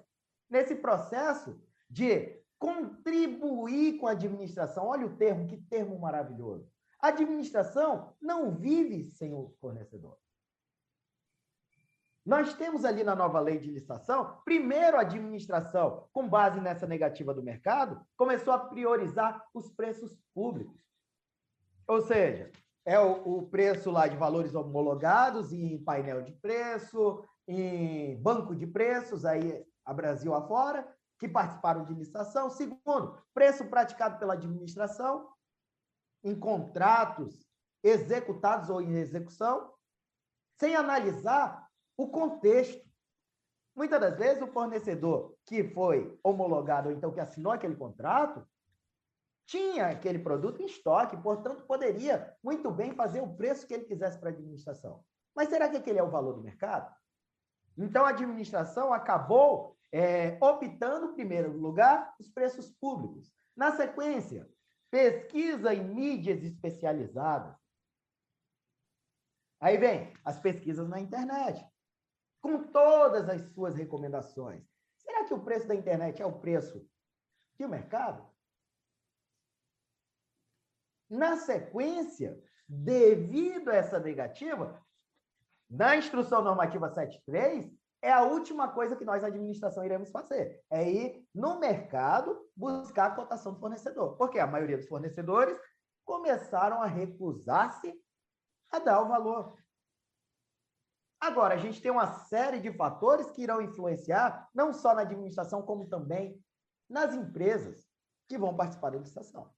nesse 0.50 0.74
processo 0.74 1.56
de 1.88 2.44
contribuir 2.58 3.98
com 3.98 4.06
a 4.06 4.12
administração. 4.12 4.86
Olha 4.86 5.06
o 5.06 5.16
termo, 5.16 5.46
que 5.46 5.56
termo 5.56 5.98
maravilhoso. 5.98 6.70
A 7.00 7.08
administração 7.08 8.14
não 8.20 8.54
vive 8.54 9.04
sem 9.04 9.34
o 9.34 9.54
fornecedor. 9.60 10.16
Nós 12.24 12.54
temos 12.54 12.84
ali 12.84 13.04
na 13.04 13.14
nova 13.14 13.38
lei 13.38 13.58
de 13.58 13.70
licitação, 13.70 14.40
primeiro 14.44 14.96
a 14.96 15.02
administração, 15.02 16.08
com 16.12 16.28
base 16.28 16.60
nessa 16.60 16.84
negativa 16.84 17.32
do 17.32 17.42
mercado, 17.42 18.04
começou 18.16 18.52
a 18.52 18.58
priorizar 18.58 19.46
os 19.54 19.70
preços 19.70 20.18
públicos. 20.34 20.80
Ou 21.86 22.00
seja, 22.00 22.50
é 22.84 22.98
o, 22.98 23.38
o 23.38 23.46
preço 23.48 23.92
lá 23.92 24.08
de 24.08 24.16
valores 24.16 24.56
homologados 24.56 25.52
em 25.52 25.78
painel 25.84 26.22
de 26.22 26.32
preço, 26.32 27.24
em 27.46 28.20
banco 28.20 28.56
de 28.56 28.66
preços, 28.66 29.24
aí 29.24 29.64
a 29.84 29.94
Brasil 29.94 30.34
afora, 30.34 30.95
que 31.18 31.28
participaram 31.28 31.84
de 31.84 31.94
licitação. 31.94 32.50
Segundo, 32.50 33.22
preço 33.32 33.64
praticado 33.66 34.18
pela 34.18 34.34
administração 34.34 35.28
em 36.22 36.38
contratos 36.38 37.46
executados 37.82 38.68
ou 38.68 38.80
em 38.80 38.96
execução, 38.96 39.72
sem 40.58 40.74
analisar 40.74 41.68
o 41.96 42.08
contexto. 42.08 42.84
Muitas 43.74 44.00
das 44.00 44.16
vezes, 44.16 44.42
o 44.42 44.46
fornecedor 44.48 45.36
que 45.44 45.62
foi 45.62 46.18
homologado, 46.22 46.88
ou 46.88 46.94
então 46.94 47.12
que 47.12 47.20
assinou 47.20 47.52
aquele 47.52 47.76
contrato, 47.76 48.46
tinha 49.46 49.88
aquele 49.88 50.18
produto 50.18 50.60
em 50.60 50.66
estoque, 50.66 51.16
portanto, 51.18 51.64
poderia 51.66 52.34
muito 52.42 52.70
bem 52.70 52.94
fazer 52.94 53.20
o 53.20 53.36
preço 53.36 53.66
que 53.66 53.74
ele 53.74 53.84
quisesse 53.84 54.18
para 54.18 54.30
a 54.30 54.32
administração. 54.32 55.04
Mas 55.34 55.48
será 55.48 55.68
que 55.68 55.76
aquele 55.76 55.98
é 55.98 56.02
o 56.02 56.10
valor 56.10 56.32
do 56.32 56.42
mercado? 56.42 56.92
Então, 57.78 58.04
a 58.04 58.08
administração 58.08 58.92
acabou 58.92 59.75
é, 59.92 60.38
optando, 60.40 61.10
em 61.10 61.14
primeiro 61.14 61.52
lugar, 61.56 62.14
os 62.18 62.28
preços 62.28 62.70
públicos. 62.70 63.32
Na 63.56 63.72
sequência, 63.72 64.48
pesquisa 64.90 65.74
em 65.74 65.82
mídias 65.82 66.42
especializadas. 66.42 67.56
Aí 69.60 69.78
vem 69.78 70.12
as 70.24 70.38
pesquisas 70.38 70.88
na 70.88 71.00
internet 71.00 71.66
com 72.40 72.62
todas 72.64 73.28
as 73.28 73.42
suas 73.52 73.74
recomendações. 73.74 74.64
Será 74.98 75.24
que 75.24 75.34
o 75.34 75.42
preço 75.42 75.66
da 75.66 75.74
internet 75.74 76.20
é 76.20 76.26
o 76.26 76.38
preço 76.38 76.86
do 77.58 77.68
mercado? 77.68 78.28
Na 81.08 81.36
sequência, 81.36 82.40
devido 82.68 83.70
a 83.70 83.76
essa 83.76 83.98
negativa, 83.98 84.84
na 85.68 85.96
instrução 85.96 86.42
normativa 86.42 86.88
73, 86.88 87.75
é 88.06 88.12
a 88.12 88.22
última 88.22 88.68
coisa 88.68 88.94
que 88.94 89.04
nós, 89.04 89.24
administração, 89.24 89.84
iremos 89.84 90.12
fazer. 90.12 90.62
É 90.70 90.88
ir 90.88 91.28
no 91.34 91.58
mercado 91.58 92.48
buscar 92.56 93.06
a 93.06 93.14
cotação 93.16 93.52
do 93.52 93.58
fornecedor. 93.58 94.16
Porque 94.16 94.38
a 94.38 94.46
maioria 94.46 94.76
dos 94.76 94.86
fornecedores 94.86 95.58
começaram 96.04 96.80
a 96.80 96.86
recusar-se 96.86 97.92
a 98.70 98.78
dar 98.78 99.02
o 99.02 99.08
valor. 99.08 99.58
Agora, 101.20 101.54
a 101.54 101.58
gente 101.58 101.82
tem 101.82 101.90
uma 101.90 102.06
série 102.26 102.60
de 102.60 102.72
fatores 102.72 103.28
que 103.32 103.42
irão 103.42 103.60
influenciar, 103.60 104.48
não 104.54 104.72
só 104.72 104.94
na 104.94 105.02
administração, 105.02 105.62
como 105.62 105.88
também 105.88 106.40
nas 106.88 107.12
empresas 107.12 107.90
que 108.28 108.38
vão 108.38 108.56
participar 108.56 108.90
da 108.90 108.98
licitação. 108.98 109.52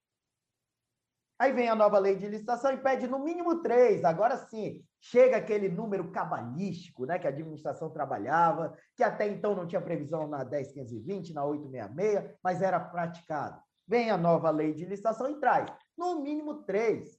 Aí 1.39 1.53
vem 1.53 1.69
a 1.69 1.75
nova 1.75 1.99
lei 1.99 2.17
de 2.17 2.27
licitação 2.27 2.73
e 2.73 2.79
pede 2.79 3.07
no 3.07 3.21
mínimo 3.21 3.63
três. 3.63 4.05
Agora 4.05 4.37
sim, 4.37 4.85
chega 5.01 5.37
aquele 5.37 5.69
número 5.69 6.11
cabalístico 6.11 7.07
né, 7.07 7.17
que 7.19 7.29
a 7.29 7.31
administração 7.31 7.91
trabalhava, 7.91 8.77
que 8.97 9.05
até 9.05 9.29
então 9.29 9.55
não 9.55 9.67
tinha 9.67 9.81
previsão 9.81 10.27
na 10.27 10.45
10.520, 10.45 11.33
na 11.33 11.45
866, 11.45 12.37
mas 12.43 12.61
era 12.61 12.81
praticado. 12.81 13.63
Vem 13.87 14.11
a 14.11 14.19
nova 14.19 14.51
lei 14.51 14.75
de 14.75 14.85
licitação 14.85 15.31
e 15.31 15.39
traz 15.39 15.71
no 15.97 16.21
mínimo 16.21 16.65
três. 16.65 17.19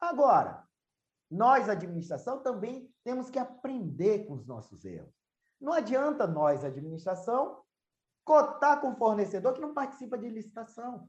Agora, 0.00 0.64
nós, 1.30 1.68
administração, 1.68 2.42
também 2.42 2.90
temos 3.04 3.28
que 3.28 3.38
aprender 3.38 4.26
com 4.26 4.34
os 4.34 4.46
nossos 4.46 4.84
erros. 4.84 5.14
Não 5.60 5.72
adianta 5.72 6.26
nós, 6.26 6.64
administração, 6.64 7.62
cotar 8.24 8.80
com 8.80 8.96
fornecedor 8.96 9.52
que 9.54 9.60
não 9.60 9.74
participa 9.74 10.16
de 10.16 10.28
licitação. 10.28 11.08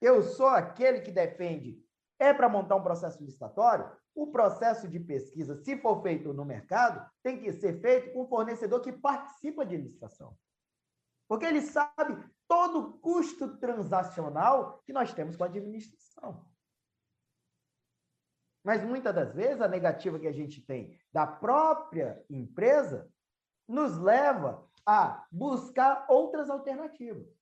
Eu 0.00 0.22
sou 0.22 0.48
aquele 0.48 1.00
que 1.00 1.10
defende. 1.10 1.78
É 2.18 2.32
para 2.32 2.48
montar 2.48 2.76
um 2.76 2.82
processo 2.82 3.22
licitatório? 3.22 3.90
O 4.14 4.26
processo 4.26 4.88
de 4.88 4.98
pesquisa, 4.98 5.54
se 5.54 5.76
for 5.78 6.02
feito 6.02 6.32
no 6.32 6.44
mercado, 6.44 7.08
tem 7.22 7.38
que 7.38 7.52
ser 7.52 7.80
feito 7.80 8.12
com 8.12 8.22
o 8.22 8.28
fornecedor 8.28 8.80
que 8.80 8.92
participa 8.92 9.64
de 9.64 9.76
licitação. 9.76 10.36
Porque 11.28 11.46
ele 11.46 11.62
sabe 11.62 12.22
todo 12.48 12.78
o 12.80 12.98
custo 12.98 13.56
transacional 13.58 14.82
que 14.84 14.92
nós 14.92 15.14
temos 15.14 15.36
com 15.36 15.44
a 15.44 15.46
administração. 15.46 16.44
Mas 18.64 18.84
muitas 18.84 19.14
das 19.14 19.32
vezes 19.32 19.62
a 19.62 19.68
negativa 19.68 20.18
que 20.18 20.26
a 20.26 20.32
gente 20.32 20.60
tem 20.60 20.98
da 21.12 21.26
própria 21.26 22.22
empresa 22.28 23.10
nos 23.66 23.96
leva 23.96 24.68
a 24.84 25.26
buscar 25.30 26.04
outras 26.08 26.50
alternativas. 26.50 27.39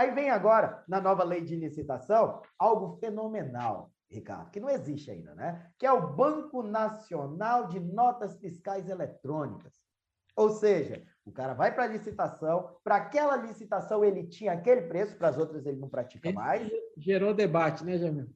Aí 0.00 0.12
vem 0.12 0.30
agora, 0.30 0.82
na 0.88 0.98
nova 0.98 1.22
lei 1.22 1.42
de 1.42 1.54
licitação, 1.54 2.40
algo 2.58 2.96
fenomenal, 3.00 3.92
Ricardo, 4.08 4.50
que 4.50 4.58
não 4.58 4.70
existe 4.70 5.10
ainda, 5.10 5.34
né? 5.34 5.70
Que 5.78 5.84
é 5.84 5.92
o 5.92 6.14
Banco 6.14 6.62
Nacional 6.62 7.68
de 7.68 7.78
Notas 7.78 8.34
Fiscais 8.38 8.88
Eletrônicas. 8.88 9.74
Ou 10.34 10.48
seja, 10.48 11.06
o 11.22 11.30
cara 11.30 11.52
vai 11.52 11.74
para 11.74 11.84
a 11.84 11.86
licitação, 11.86 12.78
para 12.82 12.96
aquela 12.96 13.36
licitação 13.36 14.02
ele 14.02 14.26
tinha 14.26 14.52
aquele 14.52 14.88
preço, 14.88 15.18
para 15.18 15.28
as 15.28 15.36
outras 15.36 15.66
ele 15.66 15.78
não 15.78 15.90
pratica 15.90 16.32
mais. 16.32 16.66
Gerou 16.96 17.34
debate, 17.34 17.84
né, 17.84 17.98
Jamil? 17.98 18.30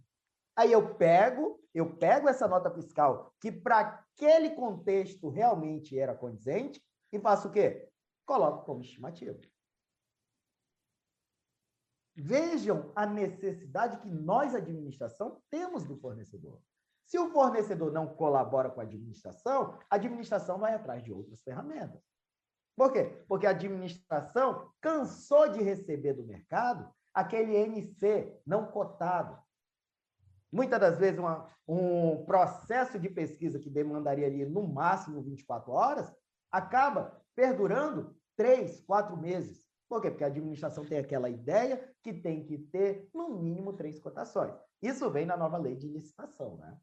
Aí 0.54 0.70
eu 0.70 0.94
pego, 0.96 1.58
eu 1.72 1.96
pego 1.96 2.28
essa 2.28 2.46
nota 2.46 2.70
fiscal 2.70 3.32
que 3.40 3.50
para 3.50 3.78
aquele 3.78 4.50
contexto 4.50 5.30
realmente 5.30 5.98
era 5.98 6.14
condizente 6.14 6.84
e 7.10 7.18
faço 7.18 7.48
o 7.48 7.50
quê? 7.50 7.88
Coloco 8.26 8.66
como 8.66 8.82
estimativa. 8.82 9.40
Vejam 12.16 12.92
a 12.94 13.06
necessidade 13.06 13.98
que 13.98 14.08
nós, 14.08 14.54
administração, 14.54 15.40
temos 15.50 15.84
do 15.84 15.96
fornecedor. 15.96 16.60
Se 17.06 17.18
o 17.18 17.30
fornecedor 17.30 17.92
não 17.92 18.06
colabora 18.06 18.70
com 18.70 18.80
a 18.80 18.84
administração, 18.84 19.78
a 19.90 19.96
administração 19.96 20.58
vai 20.58 20.74
atrás 20.74 21.02
de 21.02 21.12
outras 21.12 21.42
ferramentas. 21.42 22.02
Por 22.76 22.92
quê? 22.92 23.24
Porque 23.28 23.46
a 23.46 23.50
administração 23.50 24.70
cansou 24.80 25.48
de 25.48 25.62
receber 25.62 26.14
do 26.14 26.24
mercado 26.24 26.88
aquele 27.12 27.56
NC 27.56 28.40
não 28.44 28.66
cotado, 28.66 29.38
Muitas 30.54 30.78
das 30.78 30.96
vezes, 30.96 31.18
uma, 31.18 31.50
um 31.66 32.24
processo 32.24 32.96
de 32.96 33.10
pesquisa 33.10 33.58
que 33.58 33.68
demandaria 33.68 34.28
ali 34.28 34.46
no 34.46 34.62
máximo 34.62 35.20
24 35.20 35.72
horas, 35.72 36.14
acaba 36.48 37.20
perdurando 37.34 38.16
três, 38.36 38.80
quatro 38.82 39.16
meses. 39.16 39.63
Por 39.88 40.00
quê? 40.00 40.10
Porque 40.10 40.24
a 40.24 40.28
administração 40.28 40.84
tem 40.84 40.98
aquela 40.98 41.28
ideia 41.28 41.92
que 42.02 42.12
tem 42.12 42.44
que 42.44 42.58
ter, 42.58 43.08
no 43.14 43.40
mínimo, 43.40 43.72
três 43.72 43.98
cotações. 43.98 44.54
Isso 44.82 45.10
vem 45.10 45.26
na 45.26 45.36
nova 45.36 45.58
lei 45.58 45.76
de 45.76 45.88
licitação. 45.88 46.56
Né? 46.56 46.78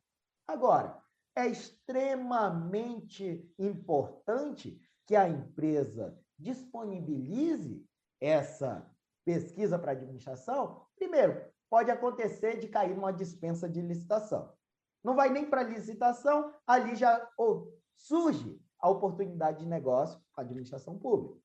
Agora, 0.48 1.02
é 1.36 1.48
extremamente 1.48 3.52
importante 3.58 4.80
que 5.06 5.16
a 5.16 5.28
empresa 5.28 6.18
disponibilize 6.38 7.86
essa 8.20 8.90
pesquisa 9.26 9.78
para 9.78 9.92
a 9.92 9.96
administração, 9.96 10.86
primeiro, 10.96 11.42
pode 11.70 11.90
acontecer 11.90 12.60
de 12.60 12.68
cair 12.68 12.96
numa 12.96 13.14
dispensa 13.14 13.70
de 13.70 13.82
licitação. 13.82 14.54
Não 15.04 15.16
vai 15.16 15.30
nem 15.30 15.50
para 15.50 15.64
licitação, 15.64 16.54
ali 16.68 16.96
já 16.96 17.28
surge 17.96 18.60
a 18.80 18.90
oportunidade 18.90 19.60
de 19.60 19.66
negócio 19.66 20.20
com 20.34 20.42
a 20.42 20.44
administração 20.44 20.98
pública. 20.98 21.40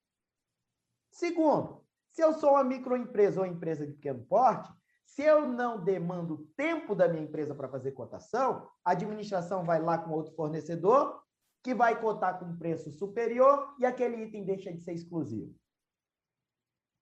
Segundo, 1.16 1.82
se 2.11 2.23
eu 2.23 2.35
sou 2.35 2.50
uma 2.50 2.62
microempresa 2.62 3.40
ou 3.40 3.46
empresa 3.46 3.87
de 3.87 3.94
pequeno 3.94 4.23
porte, 4.26 4.70
se 5.06 5.23
eu 5.23 5.49
não 5.49 5.82
demando 5.82 6.46
tempo 6.54 6.94
da 6.94 7.08
minha 7.08 7.23
empresa 7.23 7.54
para 7.54 7.70
fazer 7.70 7.92
cotação, 7.92 8.68
a 8.85 8.90
administração 8.90 9.64
vai 9.64 9.80
lá 9.80 9.96
com 9.96 10.11
outro 10.11 10.35
fornecedor 10.35 11.23
que 11.62 11.75
vai 11.75 11.99
cotar 11.99 12.38
com 12.38 12.58
preço 12.58 12.90
superior 12.92 13.75
e 13.78 13.87
aquele 13.87 14.25
item 14.25 14.44
deixa 14.44 14.70
de 14.70 14.82
ser 14.82 14.92
exclusivo. 14.92 15.54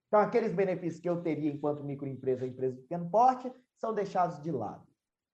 Então, 0.07 0.21
aqueles 0.21 0.53
benefícios 0.53 1.01
que 1.01 1.09
eu 1.09 1.21
teria 1.21 1.51
enquanto 1.51 1.83
microempresa 1.83 2.45
ou 2.45 2.49
empresa 2.49 2.75
de 2.77 2.83
pequeno 2.83 3.09
porte 3.09 3.53
são 3.75 3.93
deixados 3.93 4.41
de 4.41 4.49
lado. 4.49 4.87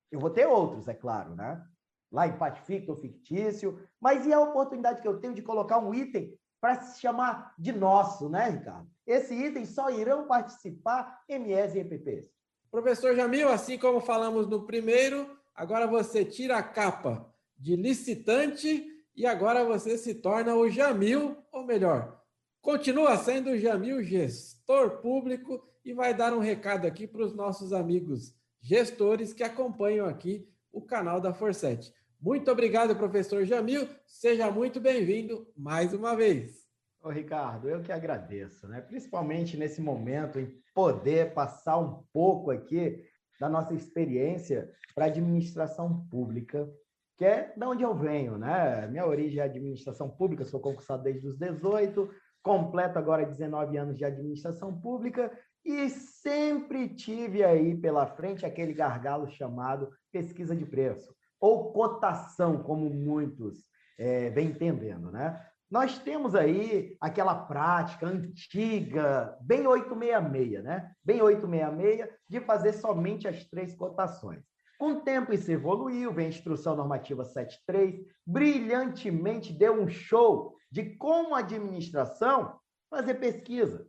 Eu 0.09 0.19
vou 0.19 0.31
ter 0.31 0.47
outros, 0.47 0.87
é 0.87 0.95
claro, 0.95 1.35
né? 1.35 1.63
Lá 2.11 2.25
empate 2.25 2.61
ficto 2.61 2.93
ou 2.93 2.97
fictício, 2.97 3.87
mas 3.99 4.25
e 4.25 4.33
a 4.33 4.39
oportunidade 4.39 5.03
que 5.03 5.07
eu 5.07 5.19
tenho 5.19 5.35
de 5.35 5.43
colocar 5.43 5.77
um 5.77 5.93
item 5.93 6.35
para 6.61 6.79
se 6.79 7.01
chamar 7.01 7.55
de 7.57 7.71
nosso, 7.71 8.29
né, 8.29 8.49
Ricardo? 8.49 8.87
Esse 9.05 9.33
item 9.33 9.65
só 9.65 9.89
irão 9.89 10.27
participar 10.27 11.23
MEs 11.27 11.73
e 11.73 11.79
EPPs. 11.79 12.29
Professor 12.69 13.15
Jamil, 13.15 13.49
assim 13.49 13.77
como 13.77 13.99
falamos 13.99 14.47
no 14.47 14.65
primeiro, 14.65 15.37
agora 15.55 15.87
você 15.87 16.23
tira 16.23 16.57
a 16.57 16.63
capa 16.63 17.27
de 17.57 17.75
licitante 17.75 18.87
e 19.15 19.25
agora 19.25 19.65
você 19.65 19.97
se 19.97 20.13
torna 20.15 20.55
o 20.55 20.69
Jamil, 20.69 21.35
ou 21.51 21.65
melhor, 21.65 22.21
continua 22.61 23.17
sendo 23.17 23.49
o 23.49 23.57
Jamil 23.57 24.03
gestor 24.03 25.01
público 25.01 25.67
e 25.83 25.93
vai 25.93 26.13
dar 26.13 26.31
um 26.31 26.39
recado 26.39 26.85
aqui 26.85 27.07
para 27.07 27.23
os 27.23 27.33
nossos 27.33 27.73
amigos 27.73 28.33
gestores 28.61 29.33
que 29.33 29.43
acompanham 29.43 30.05
aqui 30.05 30.47
o 30.71 30.81
canal 30.81 31.19
da 31.19 31.33
Forset. 31.33 31.91
Muito 32.21 32.51
obrigado, 32.51 32.95
professor 32.95 33.43
Jamil. 33.45 33.89
Seja 34.05 34.51
muito 34.51 34.79
bem-vindo 34.79 35.47
mais 35.57 35.91
uma 35.91 36.15
vez. 36.15 36.67
Ô, 37.01 37.09
Ricardo, 37.09 37.67
eu 37.67 37.81
que 37.81 37.91
agradeço, 37.91 38.67
né? 38.67 38.79
Principalmente 38.79 39.57
nesse 39.57 39.81
momento 39.81 40.39
em 40.39 40.61
poder 40.71 41.33
passar 41.33 41.79
um 41.79 42.03
pouco 42.13 42.51
aqui 42.51 43.03
da 43.39 43.49
nossa 43.49 43.73
experiência 43.73 44.71
para 44.93 45.05
a 45.05 45.07
administração 45.07 46.05
pública, 46.11 46.71
que 47.17 47.25
é 47.25 47.53
de 47.57 47.65
onde 47.65 47.81
eu 47.81 47.95
venho, 47.95 48.37
né? 48.37 48.85
Minha 48.85 49.07
origem 49.07 49.39
é 49.39 49.43
administração 49.43 50.07
pública, 50.07 50.45
sou 50.45 50.59
concursado 50.59 51.01
desde 51.01 51.27
os 51.27 51.39
18, 51.39 52.07
completo 52.43 52.99
agora 52.99 53.25
19 53.25 53.77
anos 53.77 53.97
de 53.97 54.05
administração 54.05 54.79
pública 54.79 55.35
e 55.65 55.89
sempre 55.89 56.87
tive 56.87 57.43
aí 57.43 57.75
pela 57.75 58.05
frente 58.05 58.45
aquele 58.45 58.73
gargalo 58.73 59.27
chamado 59.27 59.89
pesquisa 60.11 60.55
de 60.55 60.67
preço, 60.67 61.15
ou 61.41 61.73
cotação, 61.73 62.61
como 62.61 62.89
muitos 62.89 63.65
é, 63.97 64.29
vêm 64.29 64.49
entendendo, 64.49 65.11
né? 65.11 65.43
Nós 65.69 65.97
temos 65.97 66.35
aí 66.35 66.97
aquela 66.99 67.33
prática 67.33 68.05
antiga, 68.05 69.37
bem 69.41 69.65
866, 69.65 70.63
né? 70.63 70.91
Bem 71.03 71.21
866, 71.21 72.09
de 72.27 72.39
fazer 72.41 72.73
somente 72.73 73.27
as 73.27 73.45
três 73.45 73.73
cotações. 73.73 74.43
Com 74.77 74.93
o 74.93 75.01
tempo 75.01 75.31
isso 75.31 75.49
evoluiu, 75.51 76.13
vem 76.13 76.25
a 76.25 76.29
Instrução 76.29 76.75
Normativa 76.75 77.23
73, 77.23 78.05
brilhantemente 78.25 79.53
deu 79.53 79.81
um 79.81 79.87
show 79.87 80.55
de 80.69 80.95
como 80.97 81.35
a 81.35 81.39
administração 81.39 82.59
fazer 82.89 83.15
pesquisa 83.15 83.87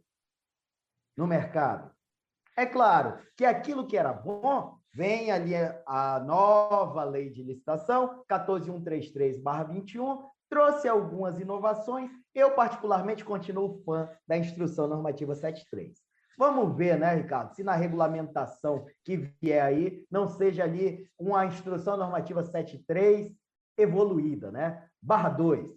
no 1.16 1.26
mercado. 1.26 1.90
É 2.56 2.66
claro 2.66 3.18
que 3.36 3.44
aquilo 3.44 3.86
que 3.86 3.96
era 3.96 4.12
bom, 4.12 4.78
vem 4.92 5.30
ali 5.30 5.54
a 5.86 6.20
nova 6.20 7.04
lei 7.04 7.30
de 7.30 7.42
licitação, 7.42 8.22
14133-21, 8.30 10.22
trouxe 10.48 10.86
algumas 10.86 11.40
inovações. 11.40 12.10
Eu, 12.34 12.54
particularmente, 12.54 13.24
continuo 13.24 13.82
fã 13.84 14.08
da 14.26 14.36
Instrução 14.36 14.86
Normativa 14.86 15.34
73. 15.34 15.98
Vamos 16.38 16.76
ver, 16.76 16.98
né, 16.98 17.14
Ricardo, 17.14 17.54
se 17.54 17.62
na 17.62 17.74
regulamentação 17.74 18.86
que 19.04 19.16
vier 19.40 19.62
aí 19.62 20.06
não 20.10 20.28
seja 20.28 20.64
ali 20.64 21.08
uma 21.18 21.46
Instrução 21.46 21.96
Normativa 21.96 22.42
73 22.42 23.32
evoluída, 23.76 24.50
né? 24.50 24.88
Barra 25.00 25.30
2. 25.30 25.70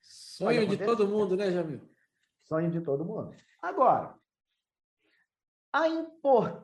Sonho 0.00 0.66
de 0.66 0.76
todo 0.76 1.06
mundo, 1.06 1.36
né, 1.36 1.50
Jamil? 1.50 1.80
Sonho 2.44 2.70
de 2.70 2.80
todo 2.80 3.04
mundo. 3.04 3.34
Agora, 3.60 4.14
a 5.72 5.88
importância 5.88 6.61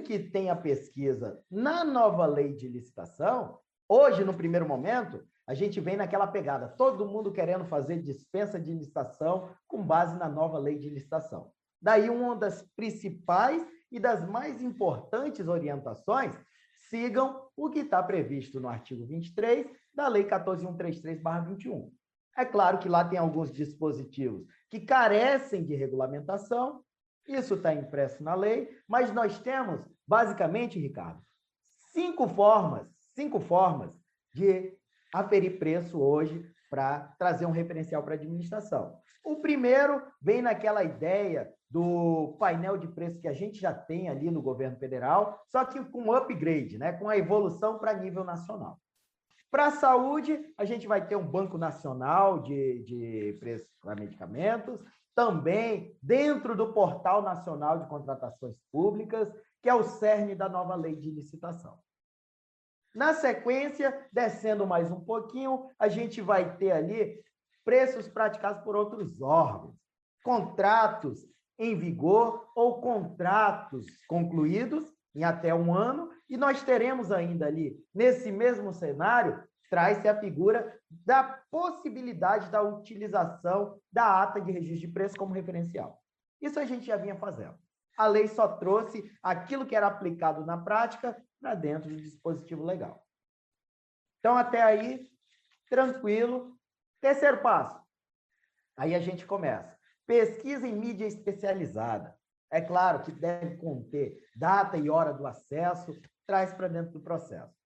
que 0.00 0.18
tem 0.18 0.50
a 0.50 0.56
pesquisa 0.56 1.42
na 1.50 1.84
nova 1.84 2.26
lei 2.26 2.52
de 2.52 2.68
licitação, 2.68 3.58
hoje, 3.88 4.24
no 4.24 4.34
primeiro 4.34 4.68
momento, 4.68 5.24
a 5.46 5.54
gente 5.54 5.80
vem 5.80 5.96
naquela 5.96 6.26
pegada, 6.26 6.68
todo 6.68 7.08
mundo 7.08 7.32
querendo 7.32 7.64
fazer 7.64 8.00
dispensa 8.00 8.60
de 8.60 8.72
licitação 8.72 9.50
com 9.66 9.82
base 9.82 10.16
na 10.18 10.28
nova 10.28 10.58
lei 10.58 10.78
de 10.78 10.88
licitação. 10.88 11.50
Daí, 11.80 12.08
uma 12.08 12.36
das 12.36 12.62
principais 12.76 13.66
e 13.90 13.98
das 13.98 14.26
mais 14.28 14.62
importantes 14.62 15.48
orientações, 15.48 16.38
sigam 16.88 17.48
o 17.56 17.70
que 17.70 17.80
está 17.80 18.02
previsto 18.02 18.60
no 18.60 18.68
artigo 18.68 19.04
23 19.06 19.66
da 19.94 20.08
Lei 20.08 20.24
14.133-21. 20.24 21.90
É 22.36 22.44
claro 22.44 22.78
que 22.78 22.88
lá 22.88 23.04
tem 23.04 23.18
alguns 23.18 23.52
dispositivos 23.52 24.46
que 24.70 24.80
carecem 24.80 25.64
de 25.64 25.74
regulamentação, 25.74 26.82
isso 27.26 27.54
está 27.54 27.72
impresso 27.74 28.22
na 28.22 28.34
lei, 28.34 28.68
mas 28.88 29.12
nós 29.12 29.38
temos, 29.38 29.80
basicamente, 30.06 30.78
Ricardo, 30.78 31.22
cinco 31.92 32.28
formas, 32.28 32.88
cinco 33.14 33.40
formas 33.40 33.92
de 34.32 34.76
aferir 35.14 35.58
preço 35.58 36.00
hoje 36.00 36.44
para 36.70 37.00
trazer 37.18 37.46
um 37.46 37.50
referencial 37.50 38.02
para 38.02 38.14
a 38.14 38.16
administração. 38.16 38.96
O 39.24 39.40
primeiro 39.40 40.02
vem 40.20 40.42
naquela 40.42 40.82
ideia 40.82 41.52
do 41.70 42.36
painel 42.38 42.76
de 42.76 42.88
preço 42.88 43.20
que 43.20 43.28
a 43.28 43.32
gente 43.32 43.60
já 43.60 43.72
tem 43.72 44.08
ali 44.08 44.30
no 44.30 44.42
governo 44.42 44.76
federal, 44.78 45.40
só 45.48 45.64
que 45.64 45.82
com 45.84 46.12
upgrade, 46.12 46.76
né? 46.76 46.92
com 46.92 47.08
a 47.08 47.16
evolução 47.16 47.78
para 47.78 47.94
nível 47.94 48.24
nacional. 48.24 48.78
Para 49.50 49.66
a 49.66 49.70
saúde, 49.70 50.38
a 50.56 50.64
gente 50.64 50.86
vai 50.86 51.06
ter 51.06 51.14
um 51.14 51.26
banco 51.26 51.58
nacional 51.58 52.42
de, 52.42 52.82
de 52.84 53.36
preços 53.38 53.70
para 53.80 53.94
medicamentos, 53.94 54.80
também 55.14 55.96
dentro 56.02 56.56
do 56.56 56.72
Portal 56.72 57.22
Nacional 57.22 57.78
de 57.78 57.88
Contratações 57.88 58.56
Públicas, 58.70 59.32
que 59.62 59.68
é 59.68 59.74
o 59.74 59.84
cerne 59.84 60.34
da 60.34 60.48
nova 60.48 60.74
lei 60.74 60.96
de 60.96 61.10
licitação. 61.10 61.78
Na 62.94 63.14
sequência, 63.14 64.06
descendo 64.12 64.66
mais 64.66 64.90
um 64.90 65.00
pouquinho, 65.00 65.66
a 65.78 65.88
gente 65.88 66.20
vai 66.20 66.56
ter 66.56 66.72
ali 66.72 67.22
preços 67.64 68.08
praticados 68.08 68.62
por 68.62 68.76
outros 68.76 69.20
órgãos, 69.22 69.76
contratos 70.22 71.26
em 71.58 71.78
vigor 71.78 72.50
ou 72.54 72.80
contratos 72.80 73.86
concluídos 74.06 74.92
em 75.14 75.24
até 75.24 75.54
um 75.54 75.74
ano, 75.74 76.10
e 76.28 76.36
nós 76.36 76.62
teremos 76.62 77.12
ainda 77.12 77.46
ali, 77.46 77.78
nesse 77.94 78.32
mesmo 78.32 78.72
cenário, 78.72 79.42
traz-se 79.72 80.06
a 80.06 80.20
figura 80.20 80.78
da 80.90 81.24
possibilidade 81.50 82.50
da 82.50 82.60
utilização 82.60 83.80
da 83.90 84.20
ata 84.22 84.38
de 84.38 84.52
registro 84.52 84.86
de 84.86 84.92
preço 84.92 85.16
como 85.16 85.32
referencial. 85.32 85.98
Isso 86.42 86.60
a 86.60 86.66
gente 86.66 86.84
já 86.84 86.96
vinha 86.98 87.16
fazendo. 87.16 87.58
A 87.96 88.06
lei 88.06 88.28
só 88.28 88.46
trouxe 88.46 89.10
aquilo 89.22 89.64
que 89.64 89.74
era 89.74 89.86
aplicado 89.86 90.44
na 90.44 90.58
prática 90.58 91.16
para 91.40 91.54
dentro 91.54 91.88
do 91.88 91.96
dispositivo 91.96 92.62
legal. 92.62 93.02
Então, 94.18 94.36
até 94.36 94.62
aí, 94.62 95.08
tranquilo. 95.70 96.54
Terceiro 97.00 97.40
passo. 97.40 97.82
Aí 98.76 98.94
a 98.94 99.00
gente 99.00 99.24
começa. 99.24 99.74
Pesquisa 100.06 100.68
em 100.68 100.76
mídia 100.76 101.06
especializada. 101.06 102.14
É 102.50 102.60
claro 102.60 103.02
que 103.04 103.10
deve 103.10 103.56
conter 103.56 104.22
data 104.36 104.76
e 104.76 104.90
hora 104.90 105.14
do 105.14 105.26
acesso, 105.26 105.98
traz 106.26 106.52
para 106.52 106.68
dentro 106.68 106.92
do 106.92 107.00
processo. 107.00 107.61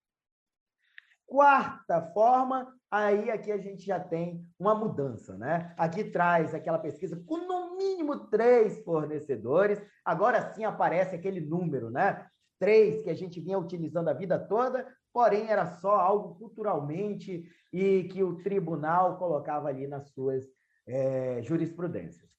Quarta 1.27 2.01
forma, 2.13 2.73
aí 2.89 3.29
aqui 3.29 3.51
a 3.51 3.57
gente 3.57 3.85
já 3.85 3.99
tem 3.99 4.47
uma 4.57 4.73
mudança, 4.73 5.37
né? 5.37 5.73
Aqui 5.77 6.05
traz 6.05 6.55
aquela 6.55 6.79
pesquisa 6.79 7.21
com 7.27 7.37
no 7.45 7.75
mínimo 7.75 8.27
três 8.29 8.81
fornecedores, 8.83 9.81
agora 10.05 10.53
sim 10.53 10.63
aparece 10.63 11.13
aquele 11.13 11.41
número, 11.41 11.89
né? 11.91 12.25
Três 12.57 13.03
que 13.03 13.09
a 13.09 13.13
gente 13.13 13.41
vinha 13.41 13.59
utilizando 13.59 14.07
a 14.07 14.13
vida 14.13 14.39
toda, 14.39 14.87
porém 15.13 15.49
era 15.49 15.65
só 15.65 15.99
algo 15.99 16.35
culturalmente 16.35 17.45
e 17.73 18.05
que 18.05 18.23
o 18.23 18.41
tribunal 18.41 19.17
colocava 19.17 19.67
ali 19.67 19.85
nas 19.85 20.09
suas 20.11 20.45
é, 20.87 21.41
jurisprudências. 21.43 22.29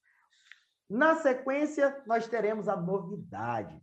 Na 0.89 1.17
sequência, 1.17 2.03
nós 2.07 2.27
teremos 2.27 2.67
a 2.69 2.75
novidade, 2.75 3.79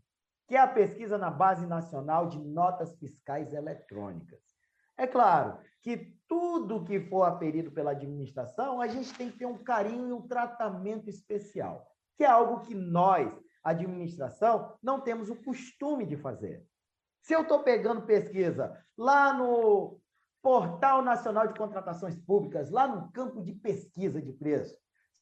que 0.47 0.55
é 0.55 0.59
a 0.59 0.67
pesquisa 0.67 1.15
na 1.17 1.29
Base 1.29 1.67
Nacional 1.67 2.27
de 2.27 2.39
Notas 2.39 2.97
Fiscais 2.97 3.53
Eletrônicas. 3.53 4.44
É 4.97 5.05
claro 5.05 5.59
que 5.81 6.15
tudo 6.27 6.83
que 6.83 6.99
for 6.99 7.23
aferido 7.23 7.71
pela 7.71 7.91
administração, 7.91 8.81
a 8.81 8.87
gente 8.87 9.13
tem 9.13 9.29
que 9.29 9.39
ter 9.39 9.45
um 9.45 9.63
carinho 9.63 10.09
e 10.09 10.13
um 10.13 10.27
tratamento 10.27 11.09
especial, 11.09 11.85
que 12.17 12.23
é 12.23 12.27
algo 12.27 12.61
que 12.61 12.73
nós, 12.73 13.31
administração, 13.63 14.75
não 14.81 14.99
temos 15.01 15.29
o 15.29 15.35
costume 15.35 16.05
de 16.05 16.17
fazer. 16.17 16.65
Se 17.21 17.33
eu 17.33 17.41
estou 17.41 17.63
pegando 17.63 18.05
pesquisa 18.05 18.75
lá 18.97 19.33
no 19.33 19.99
Portal 20.41 21.01
Nacional 21.01 21.47
de 21.47 21.55
Contratações 21.55 22.15
Públicas, 22.15 22.69
lá 22.69 22.87
no 22.87 23.11
campo 23.11 23.41
de 23.41 23.53
pesquisa 23.53 24.21
de 24.21 24.31
preço, 24.31 24.75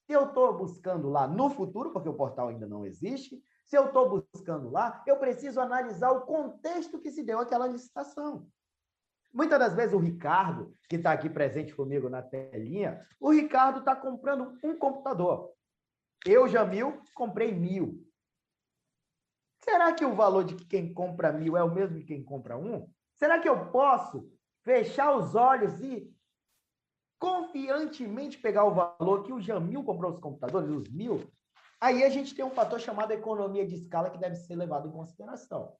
se 0.06 0.12
eu 0.12 0.28
estou 0.28 0.58
buscando 0.58 1.10
lá 1.10 1.28
no 1.28 1.50
futuro, 1.50 1.92
porque 1.92 2.10
o 2.10 2.14
portal 2.14 2.50
ainda 2.50 2.68
não 2.68 2.86
existe, 2.86 3.42
se 3.66 3.78
eu 3.78 3.86
estou 3.86 4.10
buscando 4.10 4.70
lá, 4.70 5.02
eu 5.08 5.18
preciso 5.18 5.62
analisar 5.62 6.12
o 6.12 6.26
contexto 6.26 7.00
que 7.00 7.10
se 7.10 7.24
deu 7.24 7.40
aquela 7.40 7.68
licitação. 7.68 8.46
Muitas 9.34 9.58
das 9.58 9.74
vezes 9.74 9.96
o 9.96 9.98
Ricardo, 9.98 10.78
que 10.88 10.96
está 10.98 11.12
aqui 11.12 11.28
presente 11.28 11.74
comigo 11.74 12.08
na 12.08 12.22
telinha, 12.22 13.04
o 13.20 13.32
Ricardo 13.32 13.80
está 13.80 13.96
comprando 13.96 14.60
um 14.64 14.78
computador. 14.78 15.52
Eu, 16.24 16.48
Jamil, 16.48 17.02
comprei 17.16 17.52
mil. 17.52 18.08
Será 19.64 19.92
que 19.92 20.06
o 20.06 20.14
valor 20.14 20.44
de 20.44 20.56
quem 20.66 20.94
compra 20.94 21.34
mil 21.34 21.58
é 21.58 21.64
o 21.64 21.74
mesmo 21.74 21.98
de 21.98 22.06
quem 22.06 22.24
compra 22.24 22.58
um? 22.58 22.88
Será 23.16 23.40
que 23.40 23.50
eu 23.50 23.72
posso 23.72 24.30
fechar 24.64 25.16
os 25.16 25.34
olhos 25.34 25.82
e 25.82 26.14
confiantemente 27.18 28.38
pegar 28.38 28.66
o 28.66 28.74
valor 28.74 29.24
que 29.24 29.34
o 29.34 29.42
Jamil 29.42 29.84
comprou 29.84 30.12
os 30.12 30.20
computadores, 30.20 30.70
os 30.70 30.90
mil? 30.90 31.28
Aí 31.82 32.04
a 32.04 32.10
gente 32.10 32.36
tem 32.36 32.46
um 32.46 32.52
fator 32.52 32.80
chamado 32.80 33.12
economia 33.12 33.66
de 33.66 33.76
escala 33.76 34.10
que 34.10 34.18
deve 34.18 34.36
ser 34.36 34.56
levado 34.56 34.88
em 34.88 34.92
consideração. 34.92 35.76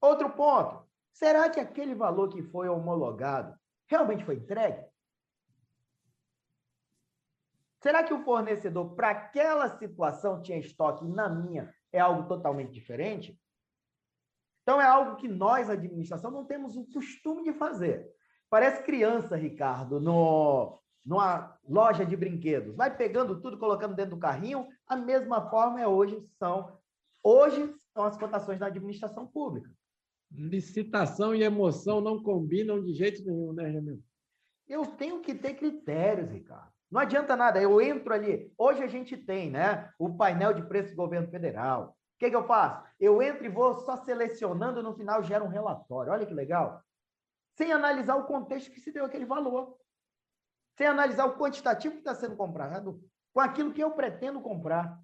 Outro 0.00 0.30
ponto, 0.30 0.87
será 1.18 1.50
que 1.50 1.58
aquele 1.58 1.94
valor 1.94 2.28
que 2.28 2.42
foi 2.42 2.68
homologado 2.68 3.58
realmente 3.88 4.24
foi 4.24 4.36
entregue? 4.36 4.86
Será 7.82 8.02
que 8.02 8.14
o 8.14 8.24
fornecedor, 8.24 8.94
para 8.94 9.10
aquela 9.10 9.68
situação, 9.78 10.42
tinha 10.42 10.58
estoque 10.58 11.04
e 11.04 11.08
na 11.08 11.28
minha 11.28 11.72
é 11.92 11.98
algo 11.98 12.28
totalmente 12.28 12.72
diferente? 12.72 13.40
Então, 14.62 14.80
é 14.80 14.84
algo 14.84 15.16
que 15.16 15.28
nós, 15.28 15.70
administração, 15.70 16.30
não 16.30 16.44
temos 16.44 16.76
o 16.76 16.84
costume 16.86 17.44
de 17.44 17.52
fazer. 17.52 18.08
Parece 18.50 18.82
criança, 18.82 19.36
Ricardo, 19.36 20.00
no, 20.00 20.80
numa 21.04 21.56
loja 21.68 22.04
de 22.04 22.16
brinquedos. 22.16 22.76
Vai 22.76 22.94
pegando 22.94 23.40
tudo, 23.40 23.58
colocando 23.58 23.94
dentro 23.94 24.16
do 24.16 24.20
carrinho. 24.20 24.68
A 24.86 24.96
mesma 24.96 25.48
forma 25.48 25.80
é 25.80 25.86
hoje 25.86 26.20
são 26.38 26.76
hoje 27.22 27.74
são 27.92 28.04
as 28.04 28.16
cotações 28.16 28.58
da 28.58 28.66
administração 28.66 29.26
pública. 29.26 29.70
Licitação 30.30 31.34
e 31.34 31.42
emoção 31.42 32.00
não 32.00 32.22
combinam 32.22 32.82
de 32.82 32.92
jeito 32.94 33.24
nenhum, 33.24 33.52
né, 33.52 33.72
Jamil? 33.72 34.02
Eu 34.68 34.86
tenho 34.86 35.20
que 35.20 35.34
ter 35.34 35.54
critérios, 35.54 36.30
Ricardo. 36.30 36.70
Não 36.90 37.00
adianta 37.00 37.36
nada, 37.36 37.60
eu 37.60 37.80
entro 37.80 38.12
ali. 38.12 38.52
Hoje 38.56 38.82
a 38.82 38.86
gente 38.86 39.16
tem, 39.16 39.50
né, 39.50 39.90
o 39.98 40.14
painel 40.16 40.52
de 40.52 40.62
preço 40.62 40.90
do 40.90 40.96
governo 40.96 41.28
federal. 41.28 41.96
O 42.16 42.18
que, 42.18 42.30
que 42.30 42.36
eu 42.36 42.46
faço? 42.46 42.86
Eu 42.98 43.22
entro 43.22 43.44
e 43.44 43.48
vou 43.48 43.78
só 43.80 43.96
selecionando, 43.96 44.82
no 44.82 44.94
final 44.94 45.22
gera 45.22 45.44
um 45.44 45.48
relatório. 45.48 46.12
Olha 46.12 46.26
que 46.26 46.34
legal. 46.34 46.82
Sem 47.56 47.72
analisar 47.72 48.16
o 48.16 48.26
contexto 48.26 48.70
que 48.70 48.80
se 48.80 48.92
deu 48.92 49.04
aquele 49.04 49.24
valor. 49.24 49.76
Sem 50.76 50.86
analisar 50.86 51.26
o 51.26 51.38
quantitativo 51.38 51.94
que 51.94 52.00
está 52.00 52.14
sendo 52.14 52.36
comprado 52.36 53.00
com 53.32 53.40
aquilo 53.40 53.72
que 53.72 53.82
eu 53.82 53.92
pretendo 53.92 54.40
comprar. 54.40 54.98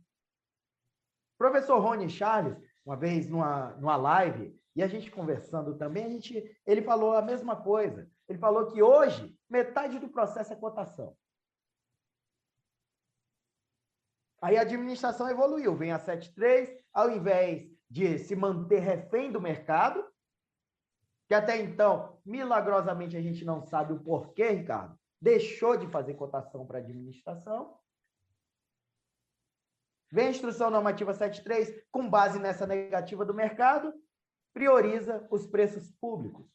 Professor 1.38 1.78
Rony 1.78 2.08
Charles, 2.08 2.56
uma 2.84 2.96
vez 2.96 3.28
numa, 3.28 3.72
numa 3.74 3.96
live, 3.96 4.58
e 4.76 4.82
a 4.82 4.88
gente 4.88 5.10
conversando 5.10 5.76
também, 5.76 6.04
a 6.04 6.08
gente, 6.08 6.60
ele 6.66 6.82
falou 6.82 7.14
a 7.14 7.22
mesma 7.22 7.54
coisa. 7.54 8.10
Ele 8.28 8.38
falou 8.38 8.66
que 8.66 8.82
hoje, 8.82 9.38
metade 9.48 9.98
do 9.98 10.08
processo 10.08 10.52
é 10.52 10.56
cotação. 10.56 11.16
Aí 14.42 14.58
a 14.58 14.62
administração 14.62 15.30
evoluiu, 15.30 15.76
vem 15.76 15.92
a 15.92 15.98
73, 15.98 16.68
ao 16.92 17.10
invés 17.10 17.66
de 17.88 18.18
se 18.18 18.34
manter 18.34 18.80
refém 18.80 19.30
do 19.30 19.40
mercado, 19.40 20.04
que 21.28 21.34
até 21.34 21.56
então, 21.56 22.20
milagrosamente, 22.26 23.16
a 23.16 23.22
gente 23.22 23.44
não 23.44 23.62
sabe 23.62 23.92
o 23.92 24.00
porquê, 24.00 24.50
Ricardo, 24.50 24.98
deixou 25.20 25.76
de 25.76 25.86
fazer 25.86 26.14
cotação 26.14 26.66
para 26.66 26.78
administração. 26.78 27.78
Vem 30.10 30.26
a 30.26 30.30
instrução 30.30 30.68
normativa 30.68 31.14
73, 31.14 31.86
com 31.90 32.10
base 32.10 32.38
nessa 32.38 32.66
negativa 32.66 33.24
do 33.24 33.32
mercado, 33.32 33.94
prioriza 34.54 35.26
os 35.30 35.46
preços 35.46 35.90
públicos, 36.00 36.46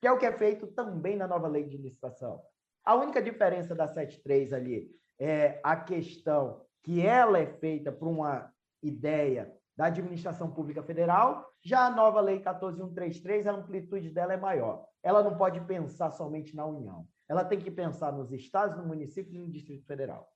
que 0.00 0.06
é 0.06 0.12
o 0.12 0.18
que 0.18 0.26
é 0.26 0.32
feito 0.32 0.66
também 0.68 1.16
na 1.16 1.26
nova 1.26 1.48
lei 1.48 1.64
de 1.64 1.78
licitação. 1.78 2.40
A 2.84 2.94
única 2.94 3.22
diferença 3.22 3.74
da 3.74 3.88
73 3.88 4.52
ali 4.52 5.02
é, 5.18 5.60
a 5.62 5.76
questão 5.76 6.64
que 6.82 7.00
ela 7.00 7.38
é 7.38 7.46
feita 7.46 7.90
por 7.90 8.08
uma 8.08 8.52
ideia 8.82 9.56
da 9.76 9.86
administração 9.86 10.50
pública 10.50 10.82
federal, 10.82 11.48
já 11.62 11.86
a 11.86 11.90
nova 11.90 12.20
lei 12.20 12.40
14133, 12.40 13.46
a 13.46 13.52
amplitude 13.52 14.10
dela 14.10 14.34
é 14.34 14.36
maior. 14.36 14.86
Ela 15.02 15.22
não 15.22 15.36
pode 15.36 15.60
pensar 15.60 16.10
somente 16.10 16.54
na 16.54 16.66
União. 16.66 17.06
Ela 17.28 17.44
tem 17.44 17.58
que 17.58 17.70
pensar 17.70 18.12
nos 18.12 18.32
estados, 18.32 18.76
no 18.76 18.84
município 18.84 19.34
e 19.34 19.38
no 19.38 19.48
Distrito 19.48 19.86
Federal. 19.86 20.28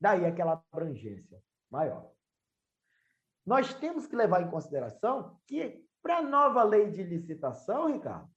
Daí 0.00 0.26
aquela 0.26 0.62
abrangência 0.72 1.40
maior. 1.70 2.10
Nós 3.44 3.74
temos 3.74 4.06
que 4.06 4.16
levar 4.16 4.42
em 4.42 4.50
consideração 4.50 5.38
que, 5.46 5.84
para 6.02 6.18
a 6.18 6.22
nova 6.22 6.62
lei 6.62 6.90
de 6.90 7.02
licitação, 7.02 7.92
Ricardo, 7.92 8.30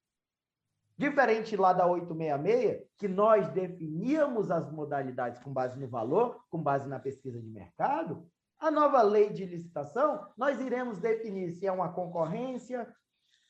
Diferente 0.97 1.57
lá 1.57 1.73
da 1.73 1.85
866, 1.85 2.87
que 2.97 3.07
nós 3.07 3.49
definíamos 3.49 4.49
as 4.49 4.71
modalidades 4.71 5.41
com 5.43 5.51
base 5.51 5.77
no 5.77 5.89
valor, 5.89 6.41
com 6.49 6.61
base 6.61 6.87
na 6.87 6.99
pesquisa 6.99 7.41
de 7.41 7.49
mercado, 7.49 8.25
a 8.57 8.71
nova 8.71 9.01
lei 9.01 9.29
de 9.29 9.45
licitação, 9.45 10.25
nós 10.37 10.57
iremos 10.61 10.99
definir 10.99 11.51
se 11.51 11.67
é 11.67 11.71
uma 11.71 11.91
concorrência, 11.91 12.89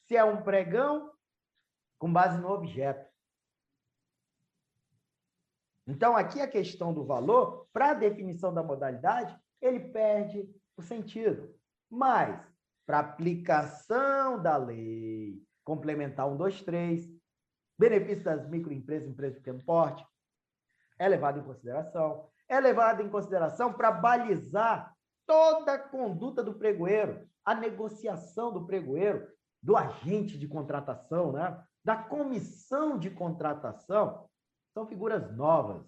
se 0.08 0.16
é 0.16 0.24
um 0.24 0.42
pregão, 0.42 1.12
com 2.00 2.12
base 2.12 2.40
no 2.40 2.50
objeto. 2.50 3.08
Então, 5.88 6.18
aqui 6.18 6.42
a 6.42 6.48
questão 6.48 6.92
do 6.92 7.06
valor, 7.06 7.68
para 7.72 7.92
a 7.92 7.94
definição 7.94 8.52
da 8.52 8.64
modalidade, 8.64 9.40
ele 9.62 9.80
perde 9.80 10.50
o 10.78 10.82
sentido. 10.82 11.54
Mas, 11.90 12.40
para 12.86 13.00
aplicação 13.00 14.42
da 14.42 14.58
lei 14.58 15.42
complementar 15.64 16.28
123, 16.28 17.10
benefício 17.78 18.24
das 18.24 18.48
microempresas, 18.48 19.10
empresas 19.10 19.36
de 19.36 19.44
pequeno 19.44 19.64
porte, 19.64 20.06
é 20.98 21.08
levado 21.08 21.40
em 21.40 21.44
consideração. 21.44 22.30
É 22.48 22.60
levado 22.60 23.02
em 23.02 23.10
consideração 23.10 23.74
para 23.74 23.92
balizar 23.92 24.96
toda 25.26 25.74
a 25.74 25.80
conduta 25.80 26.44
do 26.44 26.54
pregoeiro, 26.54 27.28
a 27.44 27.56
negociação 27.56 28.52
do 28.54 28.66
pregoeiro, 28.66 29.28
do 29.62 29.76
agente 29.76 30.38
de 30.38 30.48
contratação, 30.48 31.32
né? 31.32 31.64
da 31.84 31.98
comissão 31.98 32.98
de 32.98 33.10
contratação. 33.10 34.30
São 34.74 34.86
figuras 34.86 35.36
novas. 35.36 35.84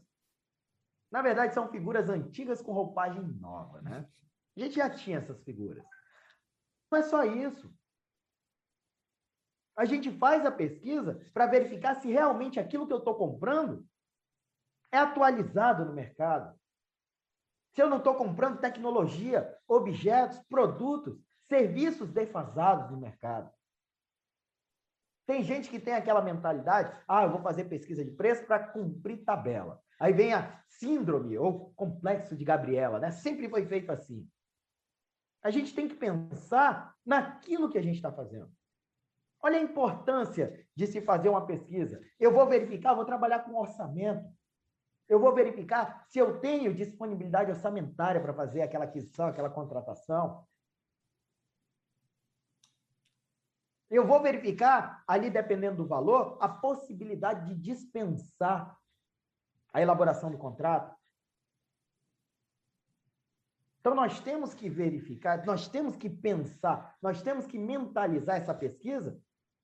Na 1.11 1.21
verdade, 1.21 1.53
são 1.53 1.69
figuras 1.69 2.09
antigas 2.09 2.61
com 2.61 2.73
roupagem 2.73 3.21
nova. 3.21 3.81
Né? 3.81 4.07
A 4.57 4.59
gente 4.59 4.75
já 4.75 4.89
tinha 4.89 5.19
essas 5.19 5.39
figuras. 5.43 5.85
Não 6.91 6.97
é 6.97 7.03
só 7.03 7.23
isso. 7.23 7.71
A 9.77 9.85
gente 9.85 10.11
faz 10.17 10.43
a 10.43 10.51
pesquisa 10.51 11.23
para 11.31 11.45
verificar 11.45 12.01
se 12.01 12.07
realmente 12.07 12.59
aquilo 12.59 12.87
que 12.87 12.93
eu 12.93 12.97
estou 12.97 13.15
comprando 13.15 13.87
é 14.91 14.97
atualizado 14.97 15.85
no 15.85 15.93
mercado. 15.93 16.59
Se 17.75 17.83
eu 17.83 17.87
não 17.87 17.99
estou 17.99 18.15
comprando 18.15 18.59
tecnologia, 18.59 19.55
objetos, 19.67 20.39
produtos, 20.49 21.21
serviços 21.47 22.11
defasados 22.11 22.89
no 22.89 22.97
mercado. 22.97 23.53
Tem 25.27 25.43
gente 25.43 25.69
que 25.69 25.79
tem 25.79 25.93
aquela 25.93 26.21
mentalidade, 26.21 26.97
ah, 27.07 27.23
eu 27.23 27.29
vou 27.29 27.41
fazer 27.43 27.65
pesquisa 27.65 28.03
de 28.03 28.09
preço 28.09 28.43
para 28.47 28.67
cumprir 28.69 29.23
tabela. 29.23 29.79
Aí 29.99 30.13
vem 30.13 30.33
a 30.33 30.63
síndrome 30.67 31.37
ou 31.37 31.71
complexo 31.73 32.35
de 32.35 32.43
Gabriela, 32.43 32.97
né? 32.97 33.11
Sempre 33.11 33.47
foi 33.47 33.67
feito 33.67 33.91
assim. 33.91 34.27
A 35.47 35.49
gente 35.49 35.73
tem 35.73 35.87
que 35.87 35.95
pensar 35.95 36.93
naquilo 37.05 37.69
que 37.69 37.77
a 37.77 37.81
gente 37.81 37.95
está 37.95 38.11
fazendo. 38.11 38.51
Olha 39.41 39.57
a 39.57 39.61
importância 39.61 40.67
de 40.75 40.85
se 40.85 40.99
fazer 40.99 41.29
uma 41.29 41.47
pesquisa. 41.47 42.01
Eu 42.19 42.33
vou 42.33 42.45
verificar, 42.45 42.93
vou 42.93 43.05
trabalhar 43.05 43.39
com 43.45 43.55
orçamento. 43.55 44.29
Eu 45.07 45.21
vou 45.21 45.33
verificar 45.33 46.05
se 46.09 46.19
eu 46.19 46.41
tenho 46.41 46.75
disponibilidade 46.75 47.49
orçamentária 47.49 48.19
para 48.19 48.33
fazer 48.33 48.61
aquela 48.61 48.83
aquisição, 48.83 49.27
aquela 49.27 49.49
contratação. 49.49 50.45
Eu 53.89 54.05
vou 54.05 54.21
verificar, 54.21 55.01
ali 55.07 55.29
dependendo 55.29 55.77
do 55.77 55.87
valor, 55.87 56.37
a 56.41 56.49
possibilidade 56.49 57.47
de 57.47 57.55
dispensar 57.55 58.77
a 59.71 59.81
elaboração 59.81 60.29
do 60.29 60.37
contrato. 60.37 60.93
Então, 63.87 63.95
nós 63.95 64.19
temos 64.19 64.53
que 64.53 64.69
verificar, 64.69 65.45
nós 65.45 65.69
temos 65.69 65.95
que 65.95 66.09
pensar, 66.09 66.97
nós 67.01 67.21
temos 67.21 67.47
que 67.47 67.57
mentalizar 67.57 68.35
essa 68.35 68.53
pesquisa 68.53 69.17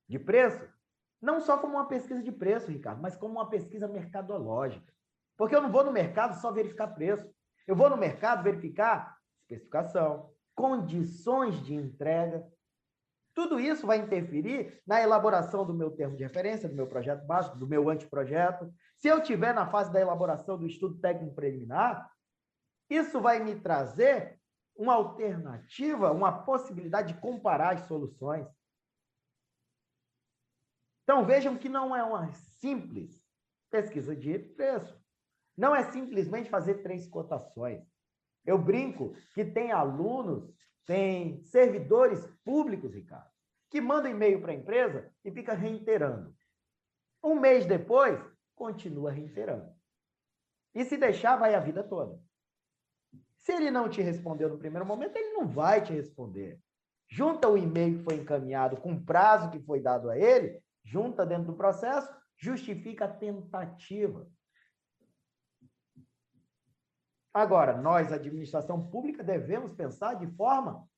de 0.08 0.18
preço, 0.18 0.66
não 1.20 1.42
só 1.42 1.58
como 1.58 1.74
uma 1.74 1.86
pesquisa 1.86 2.22
de 2.22 2.32
preço, 2.32 2.70
Ricardo, 2.70 3.02
mas 3.02 3.18
como 3.18 3.34
uma 3.34 3.50
pesquisa 3.50 3.86
mercadológica. 3.86 4.90
Porque 5.36 5.54
eu 5.54 5.60
não 5.60 5.70
vou 5.70 5.84
no 5.84 5.92
mercado 5.92 6.40
só 6.40 6.50
verificar 6.50 6.94
preço. 6.94 7.30
Eu 7.66 7.76
vou 7.76 7.90
no 7.90 7.98
mercado 7.98 8.42
verificar 8.42 9.14
especificação, 9.42 10.30
condições 10.54 11.62
de 11.62 11.74
entrega. 11.74 12.50
Tudo 13.34 13.60
isso 13.60 13.86
vai 13.86 13.98
interferir 13.98 14.80
na 14.86 15.02
elaboração 15.02 15.66
do 15.66 15.74
meu 15.74 15.90
termo 15.90 16.16
de 16.16 16.22
referência, 16.22 16.66
do 16.66 16.74
meu 16.74 16.86
projeto 16.86 17.26
básico, 17.26 17.58
do 17.58 17.68
meu 17.68 17.90
anteprojeto. 17.90 18.72
Se 18.96 19.06
eu 19.06 19.18
estiver 19.18 19.52
na 19.52 19.66
fase 19.66 19.92
da 19.92 20.00
elaboração 20.00 20.56
do 20.56 20.66
estudo 20.66 20.98
técnico 20.98 21.34
preliminar, 21.34 22.10
isso 22.88 23.20
vai 23.20 23.42
me 23.42 23.60
trazer 23.60 24.40
uma 24.76 24.94
alternativa, 24.94 26.12
uma 26.12 26.44
possibilidade 26.44 27.12
de 27.12 27.20
comparar 27.20 27.74
as 27.74 27.86
soluções. 27.86 28.46
Então 31.02 31.24
vejam 31.24 31.56
que 31.56 31.68
não 31.68 31.94
é 31.94 32.02
uma 32.02 32.32
simples 32.32 33.22
pesquisa 33.70 34.16
de 34.16 34.38
preço. 34.38 35.02
Não 35.56 35.74
é 35.74 35.90
simplesmente 35.90 36.50
fazer 36.50 36.82
três 36.82 37.06
cotações. 37.06 37.84
Eu 38.44 38.58
brinco 38.58 39.14
que 39.34 39.44
tem 39.44 39.72
alunos, 39.72 40.52
tem 40.84 41.42
servidores 41.44 42.26
públicos, 42.44 42.92
Ricardo, 42.92 43.30
que 43.70 43.80
manda 43.80 44.08
e-mail 44.08 44.40
para 44.40 44.52
a 44.52 44.56
empresa 44.56 45.10
e 45.24 45.30
fica 45.30 45.54
reiterando. 45.54 46.34
Um 47.22 47.38
mês 47.38 47.64
depois, 47.64 48.20
continua 48.54 49.10
reiterando. 49.10 49.72
E 50.74 50.84
se 50.84 50.96
deixar, 50.96 51.36
vai 51.36 51.54
a 51.54 51.60
vida 51.60 51.82
toda. 51.82 52.20
Se 53.44 53.52
ele 53.52 53.70
não 53.70 53.90
te 53.90 54.00
respondeu 54.00 54.48
no 54.48 54.56
primeiro 54.56 54.86
momento, 54.86 55.16
ele 55.16 55.34
não 55.34 55.46
vai 55.46 55.84
te 55.84 55.92
responder. 55.92 56.58
Junta 57.06 57.46
o 57.46 57.58
e-mail 57.58 57.98
que 57.98 58.04
foi 58.04 58.14
encaminhado 58.14 58.78
com 58.78 58.94
o 58.94 59.04
prazo 59.04 59.50
que 59.50 59.60
foi 59.60 59.80
dado 59.80 60.08
a 60.08 60.18
ele, 60.18 60.64
junta 60.82 61.26
dentro 61.26 61.48
do 61.48 61.56
processo, 61.56 62.08
justifica 62.38 63.04
a 63.04 63.12
tentativa. 63.12 64.26
Agora, 67.34 67.76
nós, 67.76 68.10
administração 68.10 68.88
pública, 68.88 69.22
devemos 69.22 69.74
pensar 69.74 70.14
de 70.14 70.26
forma 70.34 70.88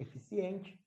eficiente. 0.00 0.82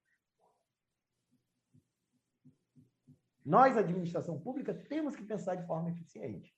Nós, 3.45 3.77
administração 3.77 4.37
pública, 4.41 4.73
temos 4.73 5.15
que 5.15 5.23
pensar 5.23 5.55
de 5.55 5.65
forma 5.65 5.89
eficiente. 5.89 6.53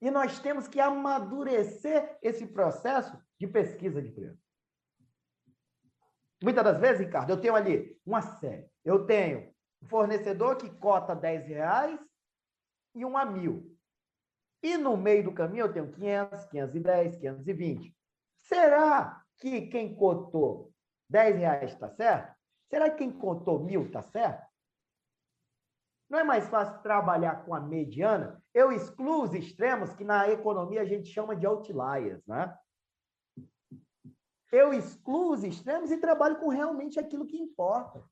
E 0.00 0.10
nós 0.10 0.38
temos 0.38 0.66
que 0.66 0.80
amadurecer 0.80 2.18
esse 2.22 2.46
processo 2.46 3.16
de 3.38 3.46
pesquisa 3.46 4.00
de 4.00 4.10
preço. 4.10 4.40
Muitas 6.42 6.64
das 6.64 6.78
vezes, 6.78 7.00
Ricardo, 7.00 7.30
eu 7.30 7.40
tenho 7.40 7.54
ali 7.54 7.98
uma 8.04 8.22
série. 8.22 8.70
Eu 8.82 9.04
tenho 9.04 9.52
um 9.82 9.88
fornecedor 9.88 10.56
que 10.56 10.70
cota 10.70 11.14
10 11.14 11.46
reais 11.46 12.00
e 12.94 13.04
um 13.04 13.16
a 13.16 13.26
mil. 13.26 13.76
E 14.62 14.76
no 14.76 14.96
meio 14.96 15.24
do 15.24 15.32
caminho 15.32 15.66
eu 15.66 15.72
tenho 15.72 15.90
500, 15.90 16.44
510, 16.46 17.16
520. 17.16 17.96
Será 18.38 19.22
que 19.38 19.62
quem 19.68 19.94
cotou 19.94 20.72
10 21.08 21.36
reais 21.36 21.72
está 21.72 21.88
certo? 21.90 22.34
Será 22.68 22.90
que 22.90 22.98
quem 22.98 23.10
cotou 23.10 23.62
mil 23.64 23.86
está 23.86 24.02
certo? 24.02 24.49
Não 26.10 26.18
é 26.18 26.24
mais 26.24 26.48
fácil 26.48 26.82
trabalhar 26.82 27.44
com 27.44 27.54
a 27.54 27.60
mediana? 27.60 28.42
Eu 28.52 28.72
excluo 28.72 29.22
os 29.22 29.32
extremos 29.32 29.94
que 29.94 30.02
na 30.02 30.28
economia 30.28 30.82
a 30.82 30.84
gente 30.84 31.08
chama 31.08 31.36
de 31.36 31.46
outliers, 31.46 32.26
né? 32.26 32.52
Eu 34.50 34.74
excluo 34.74 35.32
os 35.32 35.44
extremos 35.44 35.92
e 35.92 35.98
trabalho 35.98 36.40
com 36.40 36.48
realmente 36.48 36.98
aquilo 36.98 37.24
que 37.24 37.38
importa. 37.38 38.04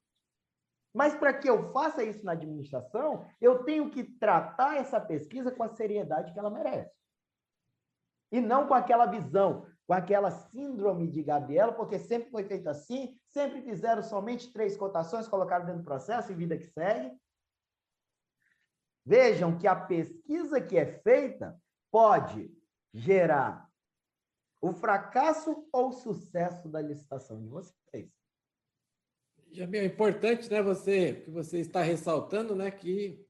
Mas 0.94 1.16
para 1.16 1.34
que 1.34 1.50
eu 1.50 1.72
faça 1.72 2.04
isso 2.04 2.24
na 2.24 2.32
administração, 2.32 3.26
eu 3.40 3.64
tenho 3.64 3.90
que 3.90 4.04
tratar 4.04 4.76
essa 4.76 5.00
pesquisa 5.00 5.50
com 5.50 5.64
a 5.64 5.68
seriedade 5.68 6.32
que 6.32 6.38
ela 6.38 6.50
merece. 6.50 6.96
E 8.30 8.40
não 8.40 8.68
com 8.68 8.74
aquela 8.74 9.06
visão, 9.06 9.66
com 9.88 9.92
aquela 9.92 10.30
síndrome 10.30 11.08
de 11.08 11.22
Gabriela, 11.22 11.72
porque 11.72 11.98
sempre 11.98 12.30
foi 12.30 12.44
feito 12.44 12.68
assim, 12.68 13.18
sempre 13.26 13.60
fizeram 13.62 14.02
somente 14.02 14.52
três 14.52 14.76
cotações, 14.76 15.26
colocaram 15.26 15.66
dentro 15.66 15.80
do 15.80 15.84
processo 15.84 16.30
e 16.30 16.36
vida 16.36 16.56
que 16.56 16.66
segue. 16.66 17.18
Vejam 19.08 19.56
que 19.56 19.66
a 19.66 19.74
pesquisa 19.74 20.60
que 20.60 20.76
é 20.76 20.84
feita 20.84 21.58
pode 21.90 22.54
gerar 22.92 23.66
o 24.60 24.70
fracasso 24.70 25.66
ou 25.72 25.88
o 25.88 25.92
sucesso 25.92 26.68
da 26.68 26.82
licitação 26.82 27.40
de 27.40 27.48
vocês. 27.48 28.12
Jamil, 29.50 29.80
é 29.80 29.86
importante, 29.86 30.50
né, 30.50 30.60
você, 30.60 31.22
que 31.24 31.30
você 31.30 31.58
está 31.58 31.80
ressaltando, 31.80 32.54
né, 32.54 32.70
que 32.70 33.26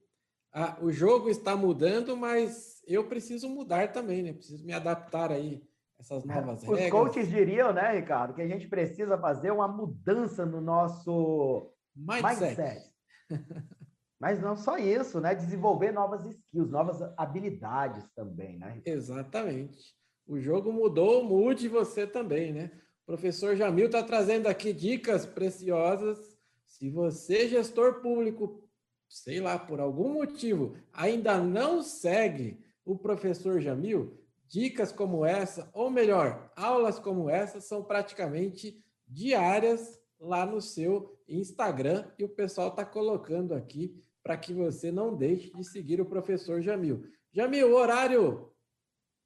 a, 0.51 0.77
o 0.83 0.91
jogo 0.91 1.29
está 1.29 1.55
mudando, 1.55 2.17
mas 2.17 2.81
eu 2.85 3.07
preciso 3.07 3.47
mudar 3.47 3.93
também, 3.93 4.21
né? 4.21 4.33
Preciso 4.33 4.65
me 4.65 4.73
adaptar 4.73 5.31
aí 5.31 5.63
a 5.97 6.01
essas 6.01 6.25
novas 6.25 6.61
Os 6.61 6.77
regras. 6.77 6.85
Os 6.85 6.91
coaches 6.91 7.29
diriam, 7.29 7.71
né, 7.71 7.93
Ricardo, 7.93 8.33
que 8.33 8.41
a 8.41 8.47
gente 8.47 8.67
precisa 8.67 9.17
fazer 9.17 9.51
uma 9.51 9.67
mudança 9.69 10.45
no 10.45 10.59
nosso 10.59 11.71
mindset. 11.95 12.57
mindset. 12.57 12.93
Mas 14.19 14.41
não 14.41 14.57
só 14.57 14.77
isso, 14.77 15.21
né? 15.21 15.33
Desenvolver 15.33 15.91
novas 15.91 16.25
skills, 16.25 16.69
novas 16.69 17.01
habilidades 17.17 18.03
também, 18.13 18.57
né? 18.57 18.81
Exatamente. 18.85 19.95
O 20.27 20.39
jogo 20.39 20.73
mudou, 20.73 21.23
mude 21.23 21.69
você 21.69 22.05
também, 22.05 22.51
né? 22.51 22.71
O 23.03 23.05
professor 23.05 23.55
Jamil 23.55 23.85
está 23.85 24.03
trazendo 24.03 24.47
aqui 24.47 24.73
dicas 24.73 25.25
preciosas. 25.25 26.37
Se 26.67 26.89
você, 26.89 27.47
gestor 27.47 28.01
público, 28.01 28.61
sei 29.07 29.39
lá, 29.39 29.57
por 29.57 29.79
algum 29.79 30.13
motivo, 30.13 30.75
ainda 30.93 31.39
não 31.39 31.81
segue 31.81 32.59
o 32.85 32.97
professor 32.97 33.59
Jamil, 33.61 34.19
dicas 34.47 34.91
como 34.91 35.25
essa, 35.25 35.69
ou 35.73 35.89
melhor, 35.89 36.51
aulas 36.55 36.99
como 36.99 37.29
essa, 37.29 37.61
são 37.61 37.83
praticamente 37.83 38.83
diárias 39.07 39.99
lá 40.19 40.45
no 40.45 40.61
seu 40.61 41.17
Instagram 41.27 42.05
e 42.17 42.23
o 42.23 42.29
pessoal 42.29 42.69
está 42.69 42.83
colocando 42.83 43.53
aqui 43.53 44.03
para 44.23 44.37
que 44.37 44.53
você 44.53 44.91
não 44.91 45.15
deixe 45.15 45.51
de 45.51 45.63
seguir 45.63 46.01
o 46.01 46.05
professor 46.05 46.61
Jamil. 46.61 47.03
Jamil, 47.31 47.71
o 47.71 47.75
horário 47.75 48.51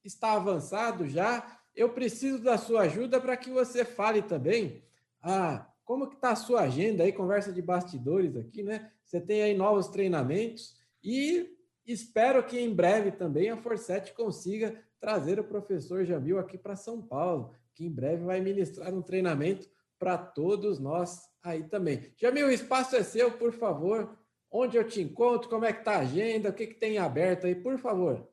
está 0.04 0.34
avançado 0.34 1.08
já. 1.08 1.60
Eu 1.76 1.90
preciso 1.90 2.40
da 2.40 2.58
sua 2.58 2.82
ajuda 2.82 3.20
para 3.20 3.36
que 3.38 3.50
você 3.50 3.84
fale 3.84 4.22
também 4.22 4.84
ah, 5.22 5.68
como 5.84 6.08
que 6.08 6.16
está 6.16 6.32
a 6.32 6.36
sua 6.36 6.62
agenda 6.62 7.04
aí, 7.04 7.12
conversa 7.12 7.52
de 7.52 7.62
bastidores 7.62 8.36
aqui, 8.36 8.64
né? 8.64 8.92
Você 9.04 9.20
tem 9.20 9.42
aí 9.42 9.56
novos 9.56 9.88
treinamentos 9.88 10.76
e 11.04 11.58
espero 11.86 12.44
que 12.44 12.60
em 12.60 12.74
breve 12.74 13.12
também 13.12 13.50
a 13.50 13.58
Forset 13.58 14.14
consiga 14.14 14.82
trazer 15.00 15.40
o 15.40 15.44
professor 15.44 16.06
Jamil 16.06 16.40
aqui 16.40 16.58
para 16.58 16.76
São 16.76 17.02
Paulo, 17.02 17.54
que 17.74 17.86
em 17.86 17.92
breve 17.92 18.24
vai 18.24 18.40
ministrar 18.40 18.94
um 18.94 19.02
treinamento 19.02 19.70
para 20.00 20.18
todos 20.18 20.80
nós 20.80 21.30
aí 21.42 21.64
também. 21.64 22.14
Jamil, 22.18 22.48
o 22.48 22.52
espaço 22.52 22.96
é 22.96 23.04
seu, 23.04 23.32
por 23.32 23.54
favor 23.54 24.18
onde 24.54 24.78
eu 24.78 24.88
te 24.88 25.02
encontro, 25.02 25.50
como 25.50 25.66
é 25.66 25.74
que 25.74 25.80
está 25.80 25.96
a 25.96 26.02
agenda, 26.02 26.50
o 26.50 26.54
que, 26.54 26.68
que 26.68 26.76
tem 26.76 27.00
aberto 27.00 27.48
aí, 27.48 27.56
por 27.56 27.78
favor. 27.80 28.30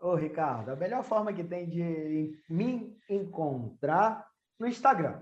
Ô, 0.00 0.14
Ricardo, 0.14 0.70
a 0.70 0.76
melhor 0.76 1.02
forma 1.02 1.32
que 1.32 1.42
tem 1.42 1.68
de 1.68 2.40
me 2.48 2.96
encontrar 3.10 4.24
no 4.58 4.68
Instagram. 4.68 5.20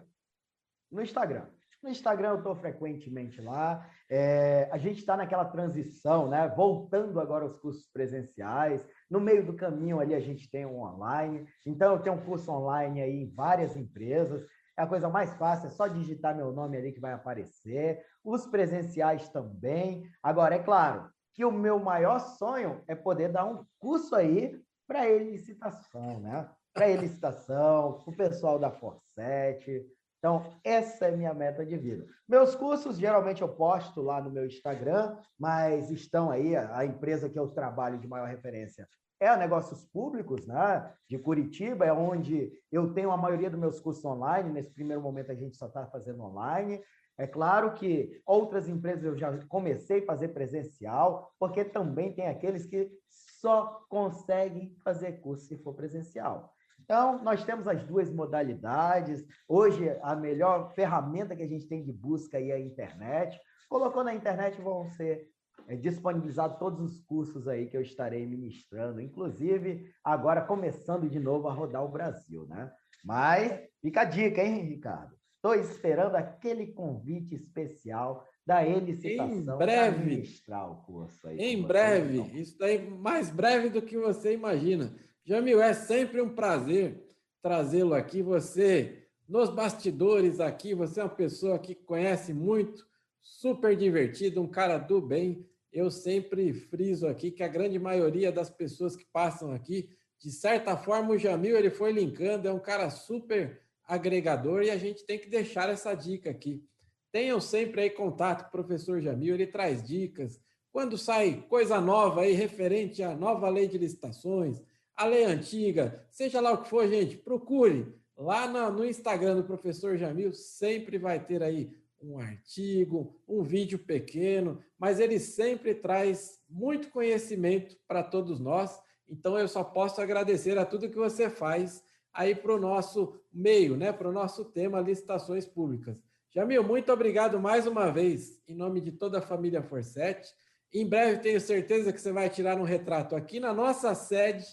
No 0.90 1.00
Instagram. 1.00 1.46
No 1.82 1.88
Instagram 1.88 2.30
eu 2.30 2.38
estou 2.38 2.54
frequentemente 2.54 3.40
lá. 3.40 3.88
É, 4.08 4.68
a 4.70 4.78
gente 4.78 4.98
está 4.98 5.16
naquela 5.16 5.44
transição, 5.44 6.28
né? 6.28 6.48
Voltando 6.54 7.18
agora 7.18 7.44
aos 7.44 7.56
cursos 7.56 7.88
presenciais. 7.90 8.86
No 9.10 9.20
meio 9.20 9.44
do 9.44 9.54
caminho 9.54 9.98
ali 9.98 10.14
a 10.14 10.20
gente 10.20 10.50
tem 10.50 10.66
um 10.66 10.80
online. 10.80 11.46
Então 11.66 11.94
eu 11.94 12.00
tenho 12.00 12.16
um 12.16 12.24
curso 12.24 12.52
online 12.52 13.00
aí 13.00 13.22
em 13.22 13.34
várias 13.34 13.76
empresas. 13.76 14.44
É 14.76 14.82
a 14.82 14.86
coisa 14.86 15.08
mais 15.08 15.34
fácil, 15.34 15.68
é 15.68 15.70
só 15.70 15.86
digitar 15.86 16.34
meu 16.34 16.52
nome 16.52 16.76
ali 16.76 16.92
que 16.92 17.00
vai 17.00 17.12
aparecer. 17.12 18.04
Os 18.24 18.46
presenciais 18.46 19.28
também. 19.28 20.02
Agora, 20.22 20.54
é 20.54 20.58
claro 20.58 21.10
que 21.34 21.44
o 21.44 21.52
meu 21.52 21.78
maior 21.78 22.18
sonho 22.18 22.82
é 22.86 22.94
poder 22.94 23.30
dar 23.30 23.44
um 23.44 23.64
curso 23.78 24.14
aí 24.14 24.60
para 24.86 25.08
elicitação, 25.08 26.20
né? 26.20 26.48
Para 26.74 26.88
elicitação, 26.88 28.02
o 28.06 28.16
pessoal 28.16 28.58
da 28.58 28.70
Forset. 28.70 29.86
Então, 30.18 30.58
essa 30.62 31.06
é 31.06 31.16
minha 31.16 31.34
meta 31.34 31.66
de 31.66 31.76
vida. 31.76 32.06
Meus 32.28 32.54
cursos, 32.54 32.96
geralmente 32.96 33.42
eu 33.42 33.48
posto 33.48 34.00
lá 34.00 34.22
no 34.22 34.30
meu 34.30 34.46
Instagram, 34.46 35.16
mas 35.38 35.90
estão 35.90 36.30
aí, 36.30 36.54
a 36.54 36.84
empresa 36.84 37.28
que 37.28 37.38
eu 37.38 37.48
trabalho 37.48 37.98
de 37.98 38.06
maior 38.06 38.28
referência 38.28 38.88
é 39.22 39.28
a 39.28 39.36
Negócios 39.36 39.84
Públicos, 39.84 40.48
né, 40.48 40.92
de 41.08 41.16
Curitiba, 41.16 41.84
é 41.86 41.92
onde 41.92 42.52
eu 42.72 42.92
tenho 42.92 43.12
a 43.12 43.16
maioria 43.16 43.48
dos 43.48 43.58
meus 43.58 43.78
cursos 43.78 44.04
online. 44.04 44.50
Nesse 44.50 44.72
primeiro 44.72 45.00
momento, 45.00 45.30
a 45.30 45.34
gente 45.36 45.56
só 45.56 45.68
está 45.68 45.86
fazendo 45.86 46.24
online. 46.24 46.82
É 47.16 47.24
claro 47.24 47.72
que 47.74 48.20
outras 48.26 48.68
empresas 48.68 49.04
eu 49.04 49.16
já 49.16 49.38
comecei 49.46 50.02
a 50.02 50.06
fazer 50.06 50.28
presencial, 50.28 51.32
porque 51.38 51.64
também 51.64 52.12
tem 52.12 52.26
aqueles 52.26 52.66
que 52.66 52.90
só 53.08 53.84
conseguem 53.88 54.74
fazer 54.82 55.20
curso 55.20 55.46
se 55.46 55.56
for 55.58 55.72
presencial. 55.74 56.52
Então, 56.80 57.22
nós 57.22 57.44
temos 57.44 57.68
as 57.68 57.80
duas 57.84 58.10
modalidades. 58.10 59.24
Hoje, 59.46 59.96
a 60.02 60.16
melhor 60.16 60.74
ferramenta 60.74 61.36
que 61.36 61.44
a 61.44 61.48
gente 61.48 61.68
tem 61.68 61.84
de 61.84 61.92
busca 61.92 62.38
aí 62.38 62.50
é 62.50 62.54
a 62.54 62.60
internet. 62.60 63.38
Colocou 63.68 64.02
na 64.02 64.14
internet, 64.14 64.60
vão 64.60 64.84
ser 64.90 65.28
é, 65.72 65.76
disponibilizado 65.76 66.58
todos 66.58 66.80
os 66.80 67.00
cursos 67.00 67.48
aí 67.48 67.66
que 67.66 67.76
eu 67.76 67.80
estarei 67.80 68.26
ministrando, 68.26 69.00
inclusive 69.00 69.90
agora 70.04 70.42
começando 70.42 71.08
de 71.08 71.18
novo 71.18 71.48
a 71.48 71.52
rodar 71.52 71.82
o 71.82 71.88
Brasil, 71.88 72.46
né? 72.46 72.70
Mas 73.02 73.58
fica 73.80 74.02
a 74.02 74.04
dica, 74.04 74.42
hein, 74.42 74.66
Ricardo? 74.66 75.16
Estou 75.36 75.54
esperando 75.54 76.14
aquele 76.14 76.66
convite 76.66 77.34
especial 77.34 78.28
da 78.46 78.66
elicitação 78.66 79.54
em 79.54 79.58
breve 79.58 80.04
ministrar 80.04 80.70
o 80.70 80.82
curso 80.82 81.26
aí. 81.26 81.38
Em 81.38 81.62
breve, 81.62 82.18
então. 82.18 82.36
isso 82.36 82.58
daí 82.58 82.90
mais 82.90 83.30
breve 83.30 83.70
do 83.70 83.80
que 83.80 83.96
você 83.96 84.34
imagina. 84.34 84.94
Jamil, 85.24 85.62
é 85.62 85.72
sempre 85.72 86.20
um 86.20 86.34
prazer 86.34 87.02
trazê-lo 87.40 87.94
aqui. 87.94 88.20
Você, 88.20 89.08
nos 89.26 89.48
bastidores 89.48 90.38
aqui, 90.38 90.74
você 90.74 91.00
é 91.00 91.04
uma 91.04 91.08
pessoa 91.08 91.58
que 91.58 91.74
conhece 91.74 92.34
muito, 92.34 92.84
super 93.22 93.74
divertido, 93.74 94.42
um 94.42 94.48
cara 94.48 94.76
do 94.76 95.00
bem 95.00 95.48
eu 95.72 95.90
sempre 95.90 96.52
friso 96.52 97.06
aqui 97.06 97.30
que 97.30 97.42
a 97.42 97.48
grande 97.48 97.78
maioria 97.78 98.30
das 98.30 98.50
pessoas 98.50 98.94
que 98.94 99.06
passam 99.06 99.52
aqui, 99.52 99.88
de 100.20 100.30
certa 100.30 100.76
forma, 100.76 101.12
o 101.12 101.18
Jamil 101.18 101.56
ele 101.56 101.70
foi 101.70 101.92
linkando, 101.92 102.46
é 102.46 102.52
um 102.52 102.60
cara 102.60 102.90
super 102.90 103.62
agregador 103.84 104.62
e 104.62 104.70
a 104.70 104.76
gente 104.76 105.04
tem 105.04 105.18
que 105.18 105.28
deixar 105.28 105.68
essa 105.68 105.94
dica 105.94 106.30
aqui. 106.30 106.62
tenham 107.10 107.40
sempre 107.40 107.82
aí 107.82 107.90
contato 107.90 108.42
com 108.42 108.48
o 108.48 108.62
professor 108.62 109.00
Jamil, 109.00 109.34
ele 109.34 109.46
traz 109.46 109.82
dicas. 109.82 110.40
Quando 110.70 110.96
sai 110.96 111.44
coisa 111.48 111.80
nova 111.80 112.22
aí 112.22 112.32
referente 112.32 113.02
à 113.02 113.14
nova 113.14 113.48
lei 113.48 113.68
de 113.68 113.76
licitações, 113.76 114.62
a 114.96 115.04
lei 115.04 115.24
antiga, 115.24 116.06
seja 116.10 116.40
lá 116.40 116.52
o 116.52 116.62
que 116.62 116.70
for, 116.70 116.88
gente, 116.88 117.18
procure 117.18 117.94
lá 118.16 118.46
no 118.70 118.84
Instagram 118.84 119.36
do 119.36 119.44
professor 119.44 119.96
Jamil, 119.96 120.32
sempre 120.32 120.96
vai 120.96 121.22
ter 121.22 121.42
aí 121.42 121.70
um 122.02 122.18
artigo, 122.18 123.16
um 123.28 123.42
vídeo 123.42 123.78
pequeno, 123.78 124.62
mas 124.78 124.98
ele 124.98 125.18
sempre 125.20 125.74
traz 125.74 126.40
muito 126.48 126.90
conhecimento 126.90 127.76
para 127.86 128.02
todos 128.02 128.40
nós. 128.40 128.80
Então 129.08 129.38
eu 129.38 129.46
só 129.46 129.62
posso 129.62 130.00
agradecer 130.00 130.58
a 130.58 130.66
tudo 130.66 130.90
que 130.90 130.96
você 130.96 131.30
faz 131.30 131.82
aí 132.12 132.34
para 132.34 132.54
o 132.54 132.60
nosso 132.60 133.18
meio, 133.32 133.76
né? 133.76 133.92
Para 133.92 134.08
o 134.08 134.12
nosso 134.12 134.44
tema 134.44 134.80
licitações 134.80 135.46
públicas. 135.46 135.96
Jamil, 136.34 136.64
muito 136.64 136.92
obrigado 136.92 137.38
mais 137.38 137.66
uma 137.66 137.90
vez, 137.90 138.40
em 138.48 138.54
nome 138.54 138.80
de 138.80 138.92
toda 138.92 139.18
a 139.18 139.22
família 139.22 139.62
Forset. 139.62 140.34
Em 140.72 140.86
breve 140.86 141.20
tenho 141.20 141.40
certeza 141.40 141.92
que 141.92 142.00
você 142.00 142.10
vai 142.10 142.30
tirar 142.30 142.58
um 142.58 142.64
retrato 142.64 143.14
aqui 143.14 143.38
na 143.38 143.52
nossa 143.52 143.94
sede, 143.94 144.44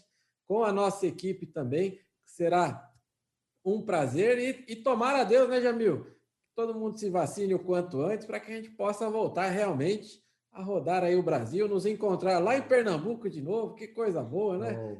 com 0.46 0.64
a 0.64 0.74
nossa 0.74 1.08
equipe 1.08 1.46
também, 1.46 2.00
será 2.26 2.92
um 3.64 3.82
prazer. 3.82 4.38
E, 4.40 4.74
e 4.74 4.76
tomara 4.76 5.22
a 5.22 5.24
Deus, 5.24 5.48
né, 5.48 5.62
Jamil? 5.62 6.06
Todo 6.60 6.78
mundo 6.78 6.98
se 6.98 7.10
vacine 7.10 7.54
o 7.54 7.64
quanto 7.64 8.02
antes 8.02 8.26
para 8.26 8.38
que 8.38 8.52
a 8.52 8.56
gente 8.58 8.70
possa 8.70 9.10
voltar 9.10 9.48
realmente 9.48 10.22
a 10.52 10.62
rodar 10.62 11.06
aí 11.06 11.16
o 11.16 11.24
Brasil, 11.24 11.70
nos 11.70 11.86
encontrar 11.86 12.38
lá 12.40 12.58
em 12.58 12.62
Pernambuco 12.62 13.30
de 13.30 13.42
novo, 13.42 13.76
que 13.76 13.88
coisa 13.88 14.22
boa, 14.22 14.58
né? 14.58 14.78
Oh. 14.78 14.98